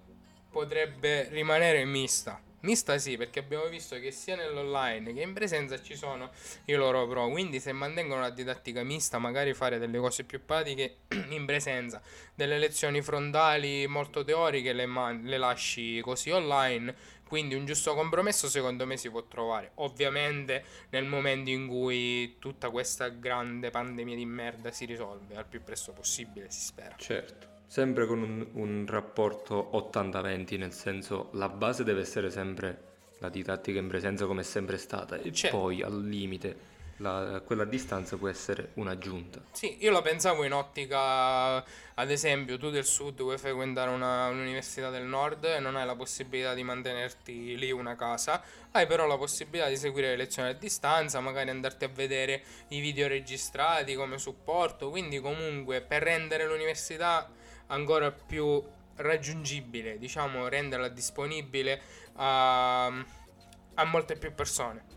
potrebbe 0.51 1.29
rimanere 1.29 1.85
mista. 1.85 2.41
Mista 2.61 2.97
sì, 2.97 3.15
perché 3.15 3.39
abbiamo 3.39 3.65
visto 3.67 3.97
che 3.97 4.11
sia 4.11 4.35
nell'online 4.35 5.13
che 5.13 5.21
in 5.21 5.31
presenza 5.31 5.81
ci 5.81 5.95
sono 5.95 6.31
i 6.65 6.73
loro 6.73 7.07
pro. 7.07 7.29
Quindi, 7.29 7.61
se 7.61 7.71
mantengono 7.71 8.19
la 8.19 8.29
didattica 8.31 8.83
mista, 8.83 9.19
magari 9.19 9.53
fare 9.53 9.77
delle 9.79 9.99
cose 9.99 10.25
più 10.25 10.43
pratiche 10.43 10.97
in 11.29 11.45
presenza, 11.45 12.01
delle 12.33 12.57
lezioni 12.57 13.01
frontali 13.01 13.87
molto 13.87 14.25
teoriche 14.25 14.73
le, 14.73 14.85
man- 14.85 15.21
le 15.23 15.37
lasci 15.37 16.01
così 16.01 16.31
online. 16.31 16.93
Quindi 17.27 17.55
un 17.55 17.65
giusto 17.65 17.93
compromesso 17.95 18.47
secondo 18.47 18.85
me 18.85 18.97
si 18.97 19.09
può 19.09 19.23
trovare. 19.23 19.71
Ovviamente 19.75 20.63
nel 20.89 21.05
momento 21.05 21.49
in 21.49 21.67
cui 21.67 22.37
tutta 22.39 22.69
questa 22.69 23.09
grande 23.09 23.69
pandemia 23.71 24.15
di 24.15 24.25
merda 24.25 24.71
si 24.71 24.85
risolve 24.85 25.35
al 25.35 25.45
più 25.45 25.63
presto 25.63 25.91
possibile, 25.91 26.47
si 26.49 26.61
spera. 26.61 26.95
Certo. 26.97 27.53
Sempre 27.67 28.05
con 28.05 28.21
un, 28.21 28.47
un 28.53 28.85
rapporto 28.87 29.71
80-20, 29.73 30.57
nel 30.57 30.71
senso 30.71 31.29
la 31.33 31.49
base 31.49 31.83
deve 31.83 32.01
essere 32.01 32.29
sempre 32.29 32.93
la 33.19 33.29
didattica 33.29 33.79
in 33.79 33.87
presenza 33.87 34.25
come 34.25 34.41
è 34.41 34.43
sempre 34.43 34.77
stata 34.77 35.17
e 35.17 35.31
Certo. 35.31 35.57
poi 35.57 35.81
al 35.81 36.03
limite 36.03 36.73
la- 36.97 37.41
quella 37.45 37.65
distanza 37.65 38.17
può 38.17 38.27
essere 38.29 38.71
un'aggiunta. 38.75 39.41
Sì, 39.51 39.77
io 39.79 39.91
la 39.91 40.01
pensavo 40.01 40.43
in 40.43 40.53
ottica, 40.53 41.55
ad 41.57 42.09
esempio, 42.09 42.57
tu 42.57 42.69
del 42.69 42.85
sud 42.85 43.21
vuoi 43.21 43.37
frequentare 43.37 43.89
una- 43.89 44.27
un'università 44.27 44.89
del 44.89 45.03
nord 45.03 45.43
e 45.45 45.59
non 45.59 45.75
hai 45.75 45.85
la 45.85 45.95
possibilità 45.95 46.53
di 46.53 46.63
mantenerti 46.63 47.57
lì 47.57 47.71
una 47.71 47.95
casa, 47.95 48.41
hai 48.71 48.87
però 48.87 49.05
la 49.07 49.17
possibilità 49.17 49.67
di 49.67 49.77
seguire 49.77 50.09
le 50.09 50.15
lezioni 50.17 50.49
a 50.49 50.53
distanza, 50.53 51.19
magari 51.19 51.49
andarti 51.49 51.85
a 51.85 51.89
vedere 51.89 52.43
i 52.69 52.79
video 52.79 53.07
registrati 53.07 53.95
come 53.95 54.17
supporto, 54.17 54.89
quindi 54.89 55.19
comunque 55.19 55.81
per 55.81 56.03
rendere 56.03 56.45
l'università 56.45 57.29
ancora 57.67 58.11
più 58.11 58.61
raggiungibile, 58.97 59.97
diciamo 59.97 60.47
renderla 60.47 60.87
disponibile 60.87 61.81
a, 62.15 62.85
a 62.85 63.83
molte 63.85 64.15
più 64.15 64.33
persone. 64.33 64.94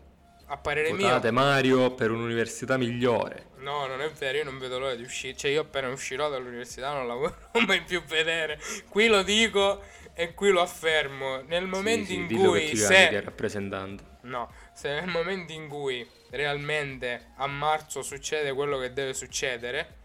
A 0.51 0.57
parere 0.57 0.91
mio... 0.93 1.05
Votate 1.05 1.31
Mario 1.31 1.93
per 1.93 2.11
un'università 2.11 2.77
migliore. 2.77 3.49
No, 3.57 3.85
non 3.85 4.01
è 4.01 4.09
vero, 4.09 4.39
io 4.39 4.43
non 4.43 4.57
vedo 4.57 4.79
l'ora 4.79 4.95
di 4.95 5.03
uscire. 5.03 5.35
Cioè, 5.35 5.51
io 5.51 5.61
appena 5.61 5.89
uscirò 5.89 6.27
dall'università 6.29 6.91
non 6.91 7.07
la 7.07 7.13
vorrò 7.15 7.35
mai 7.67 7.81
più 7.83 8.03
vedere. 8.03 8.59
Qui 8.89 9.07
lo 9.07 9.21
dico 9.21 9.81
e 10.13 10.33
qui 10.33 10.49
lo 10.49 10.61
affermo. 10.61 11.41
Nel 11.41 11.67
momento 11.67 12.07
Sì, 12.07 12.13
sì, 12.13 12.33
in 12.33 12.43
cui 12.43 12.75
se 12.75 13.21
rappresentante. 13.21 14.03
No, 14.21 14.51
se 14.73 14.89
nel 14.89 15.07
momento 15.07 15.53
in 15.53 15.67
cui 15.67 16.05
realmente 16.31 17.31
a 17.37 17.47
marzo 17.47 18.01
succede 18.01 18.51
quello 18.53 18.77
che 18.79 18.91
deve 18.91 19.13
succedere, 19.13 19.97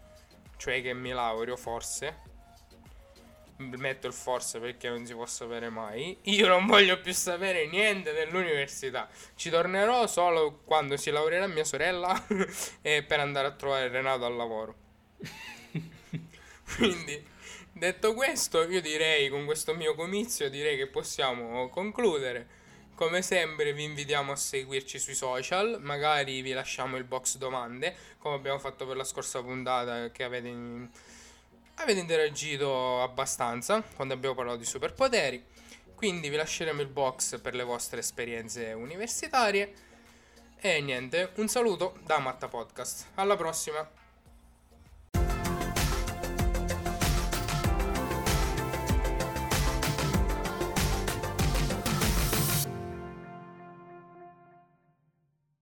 cioè 0.57 0.81
che 0.81 0.93
mi 0.93 1.09
laureo 1.09 1.57
forse, 1.57 2.19
metto 3.57 4.07
il 4.07 4.13
forse 4.13 4.59
perché 4.59 4.89
non 4.89 5.05
si 5.05 5.13
può 5.13 5.25
sapere 5.25 5.69
mai, 5.69 6.17
io 6.23 6.47
non 6.47 6.65
voglio 6.65 6.99
più 6.99 7.13
sapere 7.13 7.67
niente 7.67 8.13
dell'università. 8.13 9.09
Ci 9.35 9.49
tornerò 9.49 10.07
solo 10.07 10.61
quando 10.65 10.97
si 10.97 11.09
laureerà 11.11 11.47
mia 11.47 11.63
sorella 11.63 12.25
e 12.81 13.03
per 13.03 13.19
andare 13.19 13.47
a 13.47 13.51
trovare 13.51 13.87
Renato 13.87 14.25
al 14.25 14.35
lavoro. 14.35 14.75
Quindi, 16.75 17.23
detto 17.71 18.13
questo, 18.13 18.67
io 18.67 18.81
direi 18.81 19.29
con 19.29 19.45
questo 19.45 19.73
mio 19.73 19.95
comizio 19.95 20.49
direi 20.49 20.77
che 20.77 20.87
possiamo 20.87 21.69
concludere. 21.69 22.63
Come 22.95 23.21
sempre 23.21 23.73
vi 23.73 23.83
invitiamo 23.83 24.31
a 24.31 24.37
seguirci 24.37 24.99
sui 24.99 25.15
social, 25.15 25.79
magari 25.81 26.41
vi 26.41 26.53
lasciamo 26.53 26.95
il 26.95 27.03
box 27.03 27.35
domande, 27.35 27.93
come 28.17 28.35
abbiamo 28.35 28.57
fatto 28.57 28.87
per 28.87 28.95
la 28.95 29.03
scorsa 29.03 29.41
puntata 29.41 30.11
che 30.11 30.23
avete, 30.23 30.47
in- 30.47 30.87
avete 31.75 31.99
interagito 31.99 33.01
abbastanza 33.01 33.81
quando 33.95 34.13
abbiamo 34.13 34.35
parlato 34.35 34.57
di 34.57 34.65
superpoteri. 34.65 35.43
Quindi 35.95 36.29
vi 36.29 36.35
lasceremo 36.35 36.81
il 36.81 36.87
box 36.87 37.39
per 37.39 37.55
le 37.55 37.63
vostre 37.63 37.99
esperienze 37.99 38.73
universitarie. 38.73 39.73
E 40.57 40.81
niente, 40.81 41.31
un 41.35 41.47
saluto 41.47 41.97
da 42.03 42.19
Matta 42.19 42.47
Podcast. 42.47 43.07
Alla 43.15 43.35
prossima! 43.35 44.04